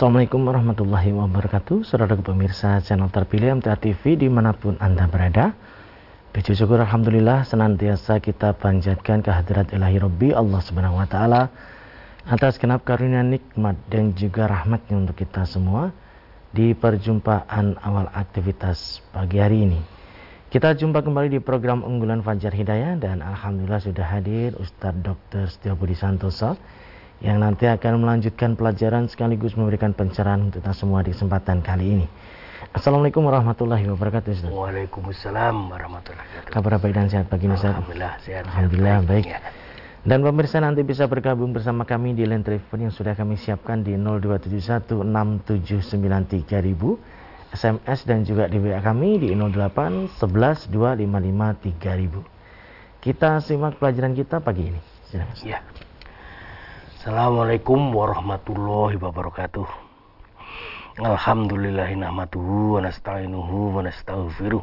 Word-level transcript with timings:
Assalamualaikum 0.00 0.48
warahmatullahi 0.48 1.12
wabarakatuh 1.12 1.84
Saudara 1.84 2.16
pemirsa 2.16 2.80
channel 2.80 3.12
terpilih 3.12 3.60
MTA 3.60 3.76
TV 3.76 4.16
di 4.16 4.32
mana 4.32 4.56
pun 4.56 4.72
Anda 4.80 5.04
berada 5.04 5.52
Puji 6.32 6.56
syukur 6.56 6.80
Alhamdulillah 6.80 7.44
senantiasa 7.44 8.16
kita 8.16 8.56
panjatkan 8.56 9.20
kehadirat 9.20 9.76
ilahi 9.76 10.00
Rabbi 10.00 10.32
Allah 10.32 10.56
Subhanahu 10.64 10.96
Wa 10.96 11.04
Taala 11.04 11.52
atas 12.24 12.56
kenap 12.56 12.80
karunia 12.88 13.20
nikmat 13.20 13.76
dan 13.92 14.16
juga 14.16 14.48
rahmatnya 14.48 15.04
untuk 15.04 15.20
kita 15.20 15.44
semua 15.44 15.92
di 16.48 16.72
perjumpaan 16.72 17.76
awal 17.84 18.08
aktivitas 18.16 19.04
pagi 19.12 19.36
hari 19.36 19.68
ini. 19.68 19.84
Kita 20.48 20.80
jumpa 20.80 21.04
kembali 21.04 21.36
di 21.36 21.40
program 21.44 21.84
unggulan 21.84 22.24
Fajar 22.24 22.56
Hidayah 22.56 22.96
dan 22.96 23.20
Alhamdulillah 23.20 23.84
sudah 23.84 24.08
hadir 24.08 24.56
Ustadz 24.56 25.04
Dr. 25.04 25.44
Setio 25.52 25.76
Budi 25.76 25.92
Santoso 25.92 26.56
yang 27.20 27.36
nanti 27.36 27.68
akan 27.68 28.00
melanjutkan 28.00 28.56
pelajaran 28.56 29.04
sekaligus 29.12 29.52
memberikan 29.52 29.92
pencerahan 29.92 30.48
untuk 30.48 30.64
kita 30.64 30.72
semua 30.72 31.04
di 31.04 31.12
kesempatan 31.12 31.60
kali 31.60 32.00
ini. 32.00 32.08
Assalamualaikum 32.72 33.20
warahmatullahi 33.28 33.84
wabarakatuh 33.92 34.30
Ustaz. 34.32 34.48
Waalaikumsalam 34.48 35.68
warahmatullahi 35.68 36.24
wabarakatuh. 36.24 36.52
Kabar 36.52 36.80
baik 36.80 36.94
dan 36.96 37.12
sehat 37.12 37.28
pagi 37.28 37.44
ini 37.44 37.60
Ustaz. 37.60 37.76
Alhamdulillah 37.76 38.12
sehat. 38.24 38.48
Alhamdulillah 38.48 39.04
sehat, 39.04 39.12
baik. 39.12 39.24
Ya. 39.28 39.40
Dan 40.00 40.24
pemirsa 40.24 40.64
nanti 40.64 40.80
bisa 40.80 41.04
bergabung 41.04 41.52
bersama 41.52 41.84
kami 41.84 42.16
di 42.16 42.24
line 42.24 42.40
telepon 42.40 42.88
yang 42.88 42.94
sudah 42.94 43.12
kami 43.12 43.36
siapkan 43.36 43.84
di 43.84 44.00
02716793000 44.00 46.40
SMS 47.52 48.00
dan 48.08 48.24
juga 48.24 48.48
di 48.48 48.56
WA 48.62 48.80
kami 48.80 49.20
di 49.20 49.36
08 49.36 50.08
11 50.16 50.72
255 50.72 51.84
3000. 51.84 53.04
Kita 53.04 53.44
simak 53.44 53.76
pelajaran 53.76 54.16
kita 54.16 54.40
pagi 54.40 54.72
ini. 54.72 54.80
Silakan. 55.10 55.34
ya. 55.42 55.58
Assalamualaikum 57.00 57.96
warahmatullahi 57.96 59.00
wabarakatuh. 59.00 59.64
Alhamdulillahi 61.00 61.96
nahmaduhu 61.96 62.76
wa 62.76 62.84
nasta'inuhu 62.84 63.72
wa 63.72 63.80
nastaghfiruh 63.88 64.60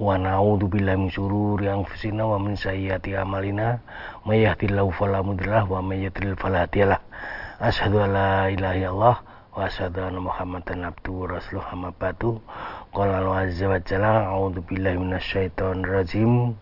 wa 0.00 0.16
na'udzu 0.16 0.64
billahi 0.72 0.96
min 0.96 1.12
syururi 1.12 1.68
anfusina 1.68 2.24
wa 2.24 2.40
min 2.40 2.56
sayyiati 2.56 3.12
a'malina 3.20 3.84
may 4.24 4.48
yahdihillahu 4.48 4.96
fala 4.96 5.20
mudhillalah 5.20 5.68
wa 5.68 5.84
may 5.84 6.08
yudlil 6.08 6.32
fala 6.40 6.64
hadiyalah. 6.64 7.04
Asyhadu 7.60 8.00
an 8.00 8.16
la 8.16 8.48
ilaha 8.48 8.74
illallah 8.80 9.16
wa 9.52 9.68
asyhadu 9.68 10.08
anna 10.08 10.24
Muhammadan 10.24 10.88
abduhu 10.88 11.28
wa 11.28 11.36
rasuluhu 11.36 11.68
amma 11.68 11.92
ba'du. 11.92 12.40
Qala 12.96 13.20
Allah 13.20 13.44
azza 13.44 13.68
wa 13.68 13.76
jalla 13.84 14.32
a'udzu 14.32 14.64
billahi 14.64 14.96
rajim. 15.84 16.56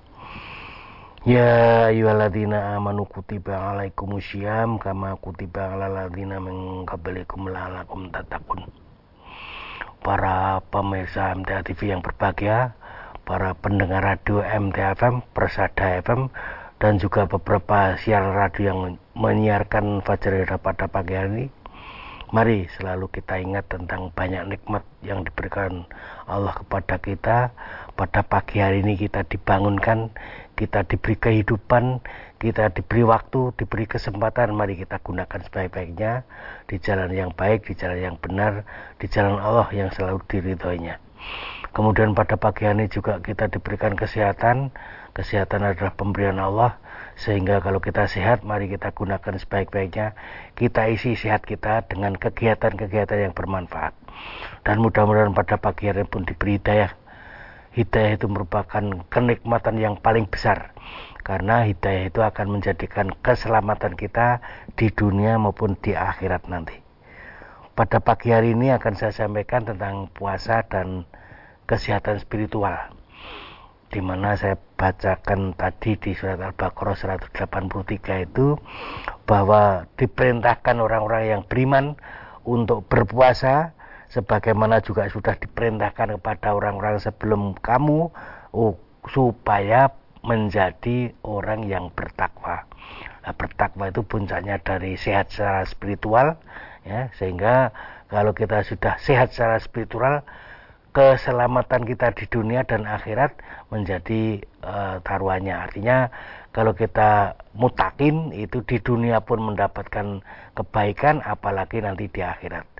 Ya 1.22 1.86
ayyuhalladzina 1.86 2.74
amanu 2.74 3.06
kutiba 3.06 3.54
alaikumusiyam 3.54 4.82
kama 4.82 5.14
kutiba 5.22 5.70
alal 5.70 5.94
ladzina 5.94 6.42
min 6.42 6.82
qablikum 6.82 7.46
la'allakum 7.46 8.10
tattaqun. 8.10 8.66
Para 10.02 10.58
pemirsa 10.66 11.30
MTA 11.38 11.62
TV 11.62 11.94
yang 11.94 12.02
berbahagia, 12.02 12.74
para 13.22 13.54
pendengar 13.54 14.02
radio 14.02 14.42
MTA 14.42 14.98
FM, 14.98 15.22
Persada 15.30 16.02
FM, 16.02 16.26
dan 16.82 16.98
juga 16.98 17.30
beberapa 17.30 17.94
siaran 18.02 18.34
radio 18.34 18.74
yang 18.74 18.80
menyiarkan 19.14 20.02
Fajar 20.02 20.42
Hidayah 20.42 20.58
pada 20.58 20.90
pagi 20.90 21.14
hari 21.14 21.30
ini. 21.30 21.46
Mari 22.32 22.64
selalu 22.80 23.12
kita 23.12 23.38
ingat 23.38 23.68
tentang 23.68 24.08
banyak 24.10 24.56
nikmat 24.56 24.82
yang 25.04 25.20
diberikan 25.22 25.84
Allah 26.24 26.56
kepada 26.56 26.96
kita. 26.96 27.52
Pada 27.92 28.24
pagi 28.24 28.56
hari 28.56 28.80
ini 28.80 28.96
kita 28.96 29.20
dibangunkan, 29.28 30.10
kita 30.62 30.86
diberi 30.86 31.18
kehidupan, 31.18 31.98
kita 32.38 32.70
diberi 32.70 33.02
waktu, 33.02 33.50
diberi 33.58 33.90
kesempatan. 33.90 34.55
Mari 34.55 34.78
kita 34.78 35.02
gunakan 35.02 35.42
sebaik-baiknya 35.42 36.23
di 36.70 36.78
jalan 36.78 37.11
yang 37.11 37.34
baik, 37.34 37.67
di 37.67 37.74
jalan 37.74 37.98
yang 37.98 38.17
benar, 38.23 38.62
di 39.02 39.11
jalan 39.11 39.42
Allah 39.42 39.67
yang 39.74 39.90
selalu 39.90 40.23
diridhoinya. 40.30 41.02
Kemudian 41.73 42.14
pada 42.14 42.39
pagi 42.39 42.68
hari 42.68 42.86
juga 42.86 43.18
kita 43.18 43.50
diberikan 43.50 43.98
kesehatan. 43.98 44.70
Kesehatan 45.18 45.67
adalah 45.67 45.98
pemberian 45.98 46.39
Allah. 46.39 46.79
Sehingga 47.18 47.58
kalau 47.58 47.83
kita 47.83 48.06
sehat, 48.06 48.46
mari 48.46 48.70
kita 48.70 48.94
gunakan 48.94 49.34
sebaik-baiknya. 49.34 50.14
Kita 50.55 50.86
isi 50.89 51.18
sehat 51.18 51.42
kita 51.42 51.90
dengan 51.90 52.14
kegiatan-kegiatan 52.14 53.18
yang 53.18 53.34
bermanfaat. 53.34 53.96
Dan 54.62 54.79
mudah-mudahan 54.79 55.34
pada 55.34 55.58
pagi 55.58 55.90
hari 55.90 56.06
pun 56.06 56.23
diberi 56.23 56.61
hidayah. 56.61 57.02
Hidayah 57.72 58.20
itu 58.20 58.28
merupakan 58.28 58.84
kenikmatan 59.08 59.77
yang 59.80 59.94
paling 59.96 60.28
besar. 60.28 60.77
Karena 61.22 61.64
hidayah 61.64 62.10
itu 62.10 62.20
akan 62.20 62.58
menjadikan 62.58 63.14
keselamatan 63.22 63.94
kita 63.94 64.42
di 64.74 64.92
dunia 64.92 65.38
maupun 65.38 65.78
di 65.78 65.96
akhirat 65.96 66.50
nanti. 66.50 66.77
Pada 67.72 68.05
pagi 68.05 68.34
hari 68.34 68.52
ini 68.52 68.68
akan 68.74 68.92
saya 68.98 69.14
sampaikan 69.16 69.64
tentang 69.64 70.12
puasa 70.12 70.61
dan 70.68 71.08
kesehatan 71.64 72.20
spiritual 72.20 72.92
di 73.92 74.00
mana 74.00 74.32
saya 74.40 74.56
bacakan 74.56 75.52
tadi 75.52 76.00
di 76.00 76.16
surat 76.16 76.40
Al-Baqarah 76.40 76.96
183 76.96 78.24
itu 78.24 78.56
bahwa 79.28 79.84
diperintahkan 80.00 80.80
orang-orang 80.80 81.24
yang 81.28 81.42
beriman 81.44 82.00
untuk 82.48 82.88
berpuasa 82.88 83.77
sebagaimana 84.12 84.84
juga 84.84 85.08
sudah 85.08 85.34
diperintahkan 85.40 86.20
kepada 86.20 86.52
orang-orang 86.52 87.00
sebelum 87.00 87.56
kamu 87.64 88.12
oh, 88.52 88.77
supaya 89.08 89.89
menjadi 90.23 91.11
orang 91.27 91.67
yang 91.67 91.90
bertakwa. 91.90 92.68
Nah, 93.24 93.34
bertakwa 93.34 93.90
itu 93.90 94.05
puncaknya 94.06 94.61
dari 94.62 94.95
sehat 94.95 95.33
secara 95.33 95.67
spiritual 95.67 96.39
ya 96.86 97.11
sehingga 97.17 97.73
kalau 98.12 98.36
kita 98.36 98.62
sudah 98.62 99.00
sehat 99.00 99.33
secara 99.34 99.58
spiritual 99.58 100.23
keselamatan 100.92 101.89
kita 101.89 102.12
di 102.12 102.29
dunia 102.29 102.68
dan 102.68 102.84
akhirat 102.84 103.33
menjadi 103.73 104.44
uh, 104.61 105.00
taruhannya. 105.00 105.56
Artinya 105.56 106.12
kalau 106.52 106.77
kita 106.77 107.40
mutakin 107.56 108.29
itu 108.36 108.61
di 108.68 108.77
dunia 108.77 109.24
pun 109.24 109.40
mendapatkan 109.40 110.20
kebaikan 110.52 111.24
apalagi 111.24 111.80
nanti 111.80 112.12
di 112.12 112.20
akhirat. 112.20 112.71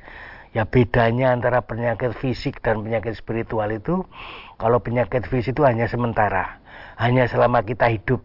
Ya 0.53 0.69
bedanya 0.69 1.33
antara 1.33 1.65
penyakit 1.65 2.13
fisik 2.13 2.61
dan 2.61 2.85
penyakit 2.85 3.17
spiritual 3.17 3.73
itu 3.73 4.05
kalau 4.61 4.85
penyakit 4.85 5.25
fisik 5.25 5.57
itu 5.57 5.65
hanya 5.65 5.89
sementara, 5.89 6.61
hanya 7.01 7.25
selama 7.25 7.65
kita 7.65 7.89
hidup. 7.89 8.21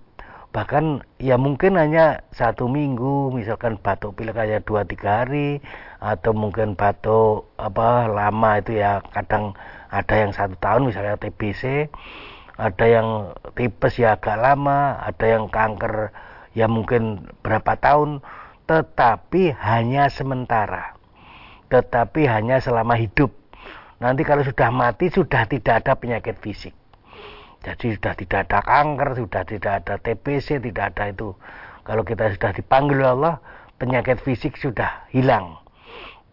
Bahkan 0.52 1.08
ya 1.24 1.40
mungkin 1.40 1.80
hanya 1.80 2.28
satu 2.36 2.68
minggu, 2.68 3.32
misalkan 3.32 3.80
batuk 3.80 4.20
pilek 4.20 4.36
aja 4.36 4.60
dua 4.60 4.84
tiga 4.84 5.24
hari, 5.24 5.64
atau 5.98 6.36
mungkin 6.36 6.78
batuk 6.78 7.50
apa 7.58 8.06
lama 8.06 8.62
itu 8.62 8.78
ya 8.78 9.02
kadang 9.16 9.58
ada 9.90 10.16
yang 10.20 10.32
satu 10.36 10.54
tahun 10.62 10.92
misalnya 10.92 11.18
TBC 11.18 11.90
ada 12.58 12.86
yang 12.86 13.38
tipes 13.54 14.02
ya 14.02 14.18
agak 14.18 14.38
lama 14.38 14.98
ada 15.02 15.26
yang 15.26 15.50
kanker 15.50 16.14
ya 16.54 16.66
mungkin 16.70 17.30
berapa 17.42 17.78
tahun 17.78 18.22
tetapi 18.70 19.58
hanya 19.58 20.10
sementara 20.10 20.97
tetapi 21.68 22.28
hanya 22.28 22.60
selama 22.64 22.96
hidup. 22.96 23.32
Nanti 23.98 24.22
kalau 24.22 24.46
sudah 24.46 24.70
mati 24.70 25.10
sudah 25.10 25.50
tidak 25.50 25.84
ada 25.84 25.98
penyakit 25.98 26.38
fisik. 26.40 26.76
Jadi 27.66 27.98
sudah 27.98 28.14
tidak 28.14 28.40
ada 28.48 28.60
kanker 28.62 29.18
sudah 29.18 29.44
tidak 29.44 29.74
ada 29.84 29.96
TBC 29.98 30.62
tidak 30.62 30.96
ada 30.96 31.10
itu. 31.12 31.34
Kalau 31.84 32.04
kita 32.06 32.30
sudah 32.32 32.52
dipanggil 32.54 33.02
Allah 33.02 33.42
penyakit 33.82 34.22
fisik 34.22 34.56
sudah 34.56 35.10
hilang. 35.10 35.58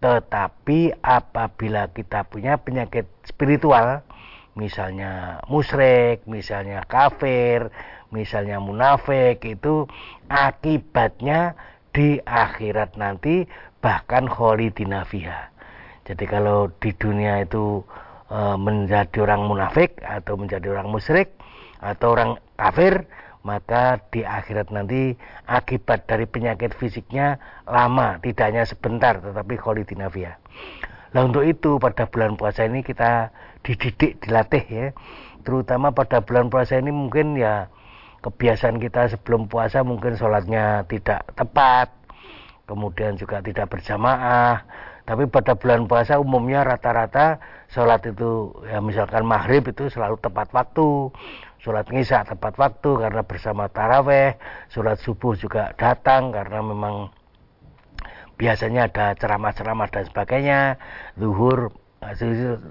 Tetapi 0.05 1.01
apabila 1.01 1.89
kita 1.89 2.29
punya 2.29 2.61
penyakit 2.61 3.09
spiritual, 3.25 4.05
misalnya 4.53 5.41
musyrik, 5.49 6.29
misalnya 6.29 6.85
kafir, 6.85 7.73
misalnya 8.13 8.61
munafik, 8.61 9.41
itu 9.43 9.89
akibatnya 10.29 11.57
di 11.95 12.21
akhirat 12.21 12.99
nanti 13.01 13.47
bahkan 13.85 14.25
kholidina 14.25 15.05
fiha. 15.05 15.53
Jadi 16.09 16.25
kalau 16.25 16.73
di 16.81 16.97
dunia 16.97 17.45
itu 17.45 17.85
e, 18.33 18.39
menjadi 18.57 19.29
orang 19.29 19.45
munafik 19.45 20.01
atau 20.01 20.41
menjadi 20.41 20.73
orang 20.73 20.89
musyrik 20.89 21.37
atau 21.85 22.17
orang 22.17 22.41
kafir, 22.57 23.05
maka 23.45 24.01
di 24.09 24.25
akhirat 24.25 24.73
nanti 24.73 25.21
akibat 25.45 26.09
dari 26.09 26.25
penyakit 26.25 26.73
fisiknya 26.81 27.37
lama, 27.69 28.17
tidak 28.25 28.45
hanya 28.49 28.65
sebentar, 28.65 29.21
tetapi 29.21 29.61
kholidinafia. 29.61 30.41
Nah 31.13 31.29
untuk 31.29 31.45
itu 31.45 31.77
pada 31.77 32.09
bulan 32.09 32.41
puasa 32.41 32.65
ini 32.65 32.81
kita 32.81 33.37
dididik, 33.61 34.25
dilatih 34.25 34.65
ya, 34.65 34.87
terutama 35.45 35.93
pada 35.93 36.25
bulan 36.25 36.49
puasa 36.49 36.81
ini 36.81 36.89
mungkin 36.89 37.37
ya 37.37 37.69
kebiasaan 38.25 38.81
kita 38.81 39.13
sebelum 39.13 39.45
puasa 39.53 39.85
mungkin 39.85 40.17
sholatnya 40.17 40.89
tidak 40.89 41.29
tepat, 41.37 41.93
kemudian 42.65 43.17
juga 43.21 43.45
tidak 43.45 43.73
berjamaah, 43.73 44.65
tapi 45.05 45.29
pada 45.29 45.53
bulan 45.53 45.85
puasa 45.85 46.17
umumnya 46.17 46.65
rata-rata 46.65 47.37
sholat 47.69 48.01
itu 48.09 48.57
ya 48.65 48.81
misalkan 48.81 49.29
maghrib 49.29 49.69
itu 49.69 49.93
selalu 49.93 50.17
tepat 50.17 50.49
waktu. 50.57 51.13
Sholat 51.61 51.89
ngisya 51.89 52.29
tepat 52.29 52.57
waktu 52.57 52.91
karena 52.97 53.21
bersama 53.25 53.69
taraweh. 53.69 54.37
Sholat 54.73 55.01
subuh 55.01 55.37
juga 55.37 55.77
datang 55.77 56.33
karena 56.33 56.61
memang 56.65 57.13
biasanya 58.41 58.89
ada 58.89 59.13
ceramah-ceramah 59.17 59.89
dan 59.93 60.05
sebagainya. 60.09 60.61
Zuhur 61.21 61.73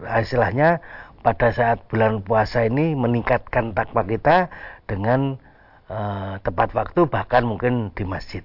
hasilnya 0.06 0.82
pada 1.22 1.50
saat 1.54 1.86
bulan 1.90 2.26
puasa 2.26 2.66
ini 2.66 2.98
meningkatkan 2.98 3.78
takwa 3.78 4.06
kita 4.06 4.50
dengan 4.90 5.38
uh, 5.90 6.42
tepat 6.42 6.74
waktu 6.74 7.06
bahkan 7.10 7.46
mungkin 7.46 7.94
di 7.94 8.06
masjid. 8.06 8.42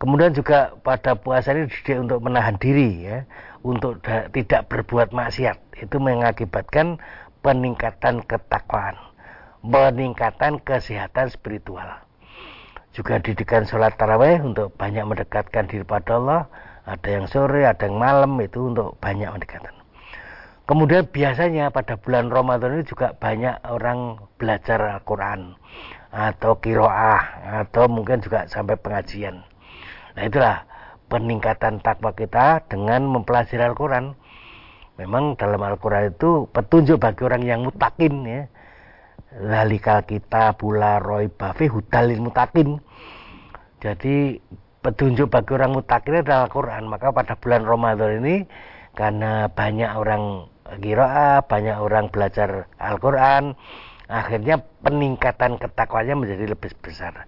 Kemudian 0.00 0.32
juga 0.32 0.72
pada 0.80 1.12
puasa 1.12 1.52
ini 1.52 1.68
dididik 1.68 2.08
untuk 2.08 2.24
menahan 2.24 2.56
diri 2.56 3.04
ya, 3.04 3.28
untuk 3.60 4.00
tidak 4.32 4.72
berbuat 4.72 5.12
maksiat. 5.12 5.60
Itu 5.76 6.00
mengakibatkan 6.00 6.96
peningkatan 7.44 8.24
ketakwaan, 8.24 8.96
peningkatan 9.60 10.56
kesehatan 10.64 11.28
spiritual. 11.28 12.00
Juga 12.96 13.20
didikan 13.20 13.68
sholat 13.68 14.00
taraweh 14.00 14.40
untuk 14.40 14.72
banyak 14.72 15.04
mendekatkan 15.04 15.68
diri 15.68 15.84
pada 15.84 16.16
Allah. 16.16 16.42
Ada 16.88 17.20
yang 17.20 17.26
sore, 17.28 17.68
ada 17.68 17.84
yang 17.84 18.00
malam 18.00 18.40
itu 18.40 18.72
untuk 18.72 18.96
banyak 19.04 19.28
mendekatkan. 19.28 19.76
Kemudian 20.64 21.12
biasanya 21.12 21.68
pada 21.68 22.00
bulan 22.00 22.32
Ramadan 22.32 22.80
ini 22.80 22.88
juga 22.88 23.12
banyak 23.12 23.68
orang 23.68 24.16
belajar 24.40 24.80
Al-Quran 24.96 25.60
atau 26.08 26.56
kiroah 26.56 27.20
atau 27.68 27.84
mungkin 27.84 28.24
juga 28.24 28.48
sampai 28.48 28.80
pengajian. 28.80 29.49
Nah 30.20 30.28
itulah 30.28 30.68
peningkatan 31.08 31.80
takwa 31.80 32.12
kita 32.12 32.68
dengan 32.68 33.08
mempelajari 33.08 33.64
Al-Quran. 33.64 34.12
Memang 35.00 35.32
dalam 35.40 35.64
Al-Quran 35.64 36.12
itu 36.12 36.44
petunjuk 36.52 37.00
bagi 37.00 37.24
orang 37.24 37.40
yang 37.40 37.64
mutakin 37.64 38.20
ya. 38.28 38.44
Lalikal 39.40 40.04
kita 40.04 40.60
pula 40.60 41.00
roy 41.00 41.32
bafi 41.32 41.72
hudalin 41.72 42.20
mutakin. 42.20 42.76
Jadi 43.80 44.36
petunjuk 44.84 45.32
bagi 45.32 45.56
orang 45.56 45.72
mutakin 45.72 46.20
adalah 46.20 46.44
Al-Quran. 46.44 46.84
Maka 46.84 47.16
pada 47.16 47.32
bulan 47.40 47.64
Ramadan 47.64 48.20
ini 48.20 48.44
karena 48.92 49.48
banyak 49.48 49.88
orang 49.96 50.52
Giroa, 50.84 51.48
banyak 51.48 51.80
orang 51.80 52.12
belajar 52.12 52.68
Al-Quran, 52.76 53.56
akhirnya 54.04 54.60
peningkatan 54.84 55.56
ketakwanya 55.56 56.12
menjadi 56.12 56.52
lebih 56.52 56.76
besar. 56.84 57.24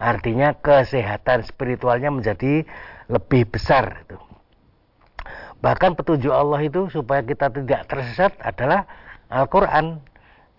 Artinya 0.00 0.56
kesehatan 0.56 1.44
spiritualnya 1.44 2.08
menjadi 2.08 2.64
lebih 3.12 3.52
besar. 3.52 4.08
Itu. 4.08 4.16
Bahkan 5.60 5.92
petunjuk 5.92 6.32
Allah 6.32 6.64
itu 6.64 6.88
supaya 6.88 7.20
kita 7.20 7.52
tidak 7.52 7.84
tersesat 7.84 8.32
adalah 8.40 8.88
Al-Quran. 9.28 10.00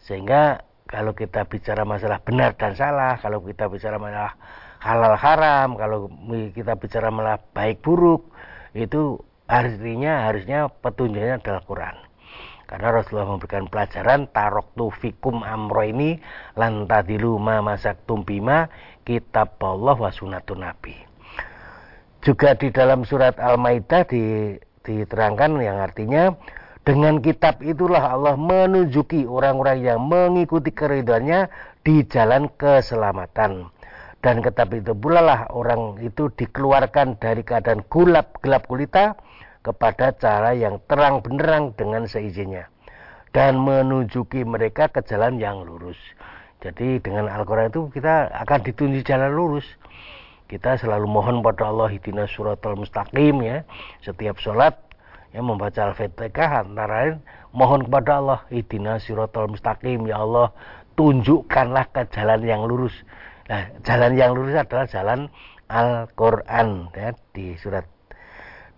Sehingga 0.06 0.62
kalau 0.86 1.18
kita 1.18 1.50
bicara 1.50 1.82
masalah 1.82 2.22
benar 2.22 2.54
dan 2.54 2.78
salah, 2.78 3.18
kalau 3.18 3.42
kita 3.42 3.66
bicara 3.66 3.98
masalah 3.98 4.38
halal 4.78 5.18
haram, 5.18 5.74
kalau 5.74 6.06
kita 6.54 6.78
bicara 6.78 7.10
masalah 7.10 7.42
baik 7.58 7.82
buruk, 7.82 8.30
itu 8.78 9.18
artinya 9.50 10.30
harusnya 10.30 10.70
petunjuknya 10.70 11.42
adalah 11.42 11.66
Quran. 11.66 12.11
Karena 12.72 12.88
Rasulullah 12.96 13.36
memberikan 13.36 13.68
pelajaran 13.68 14.32
tarok 14.32 14.72
fikum 14.96 15.44
amro 15.44 15.84
ini 15.84 16.16
lantadilu 16.56 17.36
ma 17.36 17.60
masak 17.60 18.08
tumpima 18.08 18.72
kitab 19.04 19.60
Allah 19.60 20.00
wa 20.00 20.08
sunatun 20.08 20.64
nabi. 20.64 20.96
Juga 22.24 22.56
di 22.56 22.72
dalam 22.72 23.04
surat 23.04 23.36
Al-Maidah 23.36 24.08
di, 24.08 24.56
diterangkan 24.88 25.60
yang 25.60 25.84
artinya 25.84 26.32
dengan 26.88 27.20
kitab 27.20 27.60
itulah 27.60 28.08
Allah 28.08 28.40
menunjuki 28.40 29.28
orang-orang 29.28 29.84
yang 29.84 30.00
mengikuti 30.08 30.72
keridhoannya 30.72 31.52
di 31.84 32.08
jalan 32.08 32.48
keselamatan. 32.56 33.68
Dan 34.24 34.40
kitab 34.40 34.72
itu 34.72 34.96
pula 34.96 35.20
lah 35.20 35.40
orang 35.52 36.00
itu 36.00 36.32
dikeluarkan 36.32 37.20
dari 37.20 37.44
keadaan 37.44 37.84
gulap 37.92 38.40
gelap 38.40 38.64
kulita 38.64 39.20
kepada 39.62 40.14
cara 40.18 40.58
yang 40.58 40.82
terang 40.90 41.22
benderang 41.22 41.74
dengan 41.78 42.10
seizinnya 42.10 42.70
dan 43.32 43.62
menunjuki 43.62 44.44
mereka 44.44 44.92
ke 44.92 45.00
jalan 45.08 45.40
yang 45.40 45.64
lurus. 45.64 45.98
Jadi 46.62 47.02
dengan 47.02 47.26
Al-Quran 47.26 47.74
itu 47.74 47.90
kita 47.90 48.30
akan 48.46 48.60
ditunjuk 48.62 49.02
jalan 49.08 49.34
lurus. 49.34 49.66
Kita 50.46 50.76
selalu 50.76 51.08
mohon 51.08 51.40
pada 51.42 51.72
Allah 51.72 51.90
hidina 51.90 52.28
suratul 52.28 52.84
mustaqim 52.84 53.40
ya. 53.42 53.64
Setiap 54.04 54.38
sholat 54.38 54.78
yang 55.32 55.48
membaca 55.48 55.90
Al-Fatihah 55.90 56.68
antara 56.68 56.94
lain 57.08 57.16
mohon 57.56 57.88
kepada 57.88 58.20
Allah 58.20 58.40
hidina 58.52 59.00
suratul 59.00 59.56
mustaqim 59.56 60.06
ya 60.06 60.22
Allah 60.22 60.52
tunjukkanlah 61.00 61.88
ke 61.96 62.04
jalan 62.12 62.44
yang 62.44 62.62
lurus. 62.68 62.94
Nah, 63.48 63.72
jalan 63.82 64.14
yang 64.20 64.36
lurus 64.36 64.60
adalah 64.60 64.86
jalan 64.86 65.32
Al-Quran 65.72 66.92
ya, 66.92 67.16
di 67.32 67.56
surat 67.56 67.88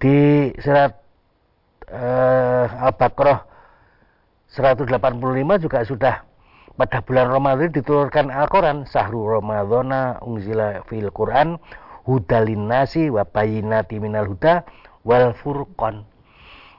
di 0.03 0.51
surat 0.59 0.99
uh, 1.87 2.67
Al-Baqarah 2.91 3.47
185 4.51 5.63
juga 5.63 5.79
sudah 5.87 6.15
pada 6.75 6.99
bulan 6.99 7.31
Ramadan 7.31 7.71
diturunkan 7.71 8.27
Al-Quran 8.27 8.83
Sahru 8.83 9.31
Ramadana 9.31 10.19
unzila 10.19 10.83
fil 10.91 11.07
Quran 11.15 11.55
hudalin 12.03 12.67
nasi 12.67 13.07
wa 13.07 13.23
bayinati 13.23 14.03
minal 14.03 14.27
huda 14.27 14.67
wal 15.07 15.31
furqan. 15.39 16.03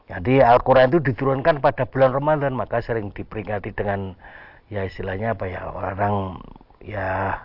Jadi 0.04 0.44
Al-Quran 0.44 0.92
itu 0.92 1.00
diturunkan 1.00 1.64
pada 1.64 1.88
bulan 1.88 2.12
Ramadan 2.12 2.52
maka 2.52 2.84
sering 2.84 3.08
diperingati 3.08 3.72
dengan 3.72 4.12
ya 4.68 4.84
istilahnya 4.84 5.32
apa 5.32 5.48
ya 5.48 5.64
orang 5.72 6.44
ya 6.84 7.40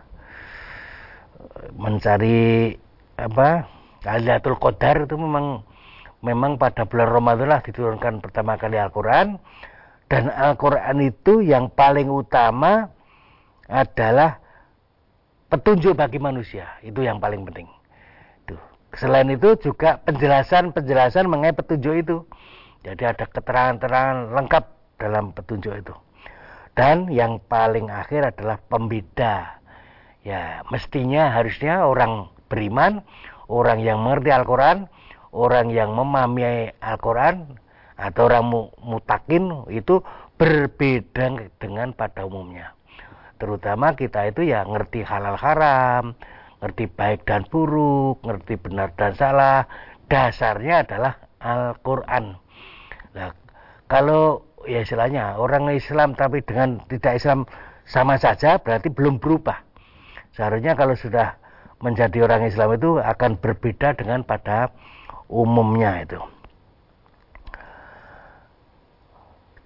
mencari 1.80 2.76
apa 3.16 3.64
Lailatul 4.04 4.60
Qadar 4.60 5.08
itu 5.08 5.16
memang 5.16 5.64
memang 6.20 6.60
pada 6.60 6.84
bulan 6.84 7.10
Ramadan 7.10 7.48
lah 7.48 7.62
diturunkan 7.64 8.20
pertama 8.20 8.60
kali 8.60 8.76
Al-Quran. 8.76 9.40
Dan 10.10 10.34
Al-Quran 10.34 10.98
itu 11.06 11.46
yang 11.46 11.70
paling 11.70 12.10
utama 12.10 12.90
adalah 13.70 14.42
petunjuk 15.54 15.94
bagi 15.94 16.18
manusia. 16.18 16.66
Itu 16.82 17.06
yang 17.06 17.22
paling 17.22 17.46
penting. 17.46 17.70
Tuh. 18.50 18.58
selain 18.98 19.30
itu 19.30 19.54
juga 19.62 20.02
penjelasan-penjelasan 20.02 21.30
mengenai 21.30 21.54
petunjuk 21.54 21.94
itu. 21.94 22.18
Jadi 22.82 23.04
ada 23.06 23.26
keterangan-keterangan 23.30 24.34
lengkap 24.34 24.64
dalam 24.98 25.30
petunjuk 25.36 25.74
itu. 25.78 25.96
Dan 26.74 27.12
yang 27.12 27.38
paling 27.46 27.92
akhir 27.94 28.34
adalah 28.34 28.58
pembeda. 28.66 29.62
Ya 30.26 30.66
mestinya 30.74 31.32
harusnya 31.32 31.86
orang 31.86 32.34
beriman 32.50 33.06
orang 33.50 33.82
yang 33.82 34.00
mengerti 34.00 34.30
Al-Quran, 34.30 34.86
orang 35.36 35.70
yang 35.70 35.94
memahami 35.94 36.74
Al-Quran, 36.82 37.60
atau 38.00 38.32
orang 38.32 38.46
mutakin 38.80 39.68
itu 39.68 40.00
berbeda 40.40 41.52
dengan 41.60 41.92
pada 41.92 42.24
umumnya. 42.24 42.72
Terutama 43.40 43.96
kita 43.96 44.32
itu 44.32 44.48
ya 44.48 44.64
ngerti 44.64 45.04
halal 45.04 45.36
haram, 45.36 46.16
ngerti 46.64 46.88
baik 46.88 47.28
dan 47.28 47.44
buruk, 47.48 48.24
ngerti 48.24 48.56
benar 48.56 48.96
dan 48.96 49.16
salah. 49.16 49.68
Dasarnya 50.08 50.88
adalah 50.88 51.20
Al-Quran. 51.44 52.40
Nah, 53.16 53.32
kalau 53.92 54.48
ya 54.68 54.84
istilahnya 54.84 55.40
orang 55.40 55.72
Islam 55.72 56.16
tapi 56.16 56.44
dengan 56.44 56.84
tidak 56.88 57.20
Islam 57.20 57.48
sama 57.88 58.20
saja 58.20 58.60
berarti 58.60 58.92
belum 58.92 59.20
berubah. 59.20 59.60
Seharusnya 60.36 60.76
kalau 60.76 60.96
sudah 60.96 61.36
menjadi 61.80 62.28
orang 62.28 62.48
Islam 62.48 62.76
itu 62.76 63.00
akan 63.00 63.40
berbeda 63.40 63.96
dengan 63.96 64.24
pada 64.28 64.72
umumnya 65.30 66.04
itu. 66.04 66.20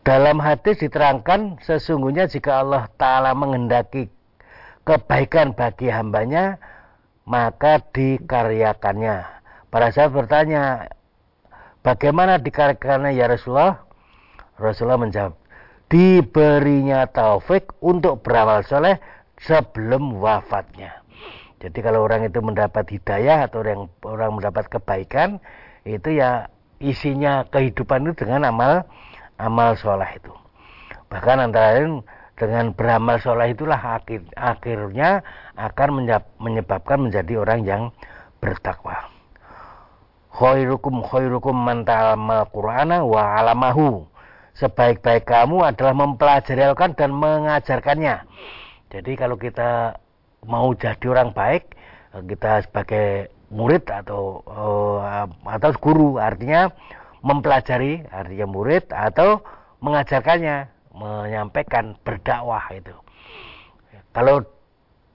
Dalam 0.03 0.43
hadis 0.43 0.83
diterangkan 0.83 1.63
sesungguhnya 1.63 2.27
jika 2.27 2.59
Allah 2.59 2.91
Ta'ala 2.99 3.31
menghendaki 3.31 4.11
kebaikan 4.83 5.55
bagi 5.55 5.87
hambanya 5.87 6.59
maka 7.23 7.79
dikaryakannya. 7.95 9.23
Para 9.71 9.89
sahabat 9.89 10.27
bertanya, 10.27 10.91
bagaimana 11.81 12.37
dikaryakannya 12.37 13.15
ya 13.15 13.31
Rasulullah? 13.31 13.79
Rasulullah 14.59 15.01
menjawab, 15.01 15.33
diberinya 15.89 17.09
taufik 17.09 17.73
untuk 17.81 18.21
beramal 18.21 18.61
soleh 18.67 19.01
sebelum 19.41 20.21
wafatnya. 20.21 21.02
Jadi 21.63 21.79
kalau 21.79 22.03
orang 22.03 22.27
itu 22.27 22.43
mendapat 22.43 22.83
hidayah 22.91 23.47
atau 23.47 23.63
orang 23.63 23.87
orang 24.03 24.35
mendapat 24.35 24.67
kebaikan 24.67 25.39
itu 25.87 26.19
ya 26.19 26.51
isinya 26.83 27.47
kehidupan 27.47 28.03
itu 28.11 28.27
dengan 28.27 28.51
amal 28.51 28.83
amal 29.39 29.71
sholat 29.79 30.19
itu. 30.19 30.35
Bahkan 31.07 31.39
antara 31.39 31.79
lain 31.79 32.03
dengan 32.35 32.75
beramal 32.75 33.15
sholat 33.23 33.55
itulah 33.55 33.79
akhir, 33.79 34.27
akhirnya 34.35 35.23
akan 35.55 36.03
menyebabkan 36.43 36.99
menjadi 37.07 37.33
orang 37.39 37.63
yang 37.63 37.83
bertakwa. 38.43 39.07
Khairukum 40.33 40.99
khairukum 41.05 41.55
man 41.55 41.87
ta'amal 41.87 42.49
Qur'ana 42.51 43.07
wa 43.07 43.39
alamahu. 43.39 44.03
Sebaik-baik 44.53 45.25
kamu 45.25 45.63
adalah 45.63 45.93
mempelajari 45.95 46.61
Al-Quran 46.61 46.93
dan 46.93 47.09
mengajarkannya. 47.13 48.15
Jadi 48.93 49.11
kalau 49.17 49.37
kita 49.37 49.97
mau 50.45 50.71
jadi 50.75 51.05
orang 51.09 51.31
baik 51.31 51.75
kita 52.13 52.61
sebagai 52.69 53.33
murid 53.49 53.85
atau 53.89 54.41
uh, 54.45 55.25
atau 55.49 55.69
guru. 55.81 56.21
Artinya 56.21 56.69
mempelajari 57.25 58.05
artinya 58.09 58.47
murid 58.49 58.89
atau 58.93 59.41
mengajarkannya 59.81 60.69
menyampaikan 60.93 61.97
berdakwah 62.05 62.63
itu. 62.73 62.93
Kalau 64.13 64.45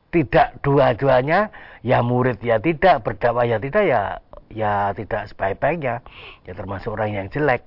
tidak 0.09 0.59
dua-duanya 0.65 1.53
ya 1.85 2.01
murid 2.01 2.41
ya 2.41 2.59
tidak 2.59 3.05
berdakwah 3.05 3.45
ya 3.45 3.61
tidak 3.61 3.85
ya 3.87 4.03
ya 4.51 4.91
tidak 4.95 5.31
sebaik-baiknya. 5.31 6.03
Ya 6.49 6.53
termasuk 6.57 6.99
orang 6.99 7.15
yang 7.15 7.27
jelek. 7.31 7.63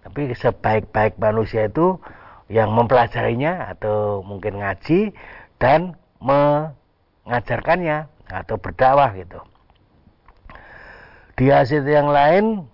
Tapi 0.00 0.32
sebaik-baik 0.32 1.20
manusia 1.20 1.68
itu 1.68 2.00
yang 2.48 2.72
mempelajarinya 2.72 3.68
atau 3.76 4.24
mungkin 4.24 4.58
ngaji 4.64 5.12
dan 5.60 5.94
mengajarkannya 7.30 8.10
atau 8.26 8.58
berdakwah 8.58 9.14
gitu 9.14 9.38
di 11.38 11.46
hasil 11.46 11.86
yang 11.86 12.10
lain 12.10 12.66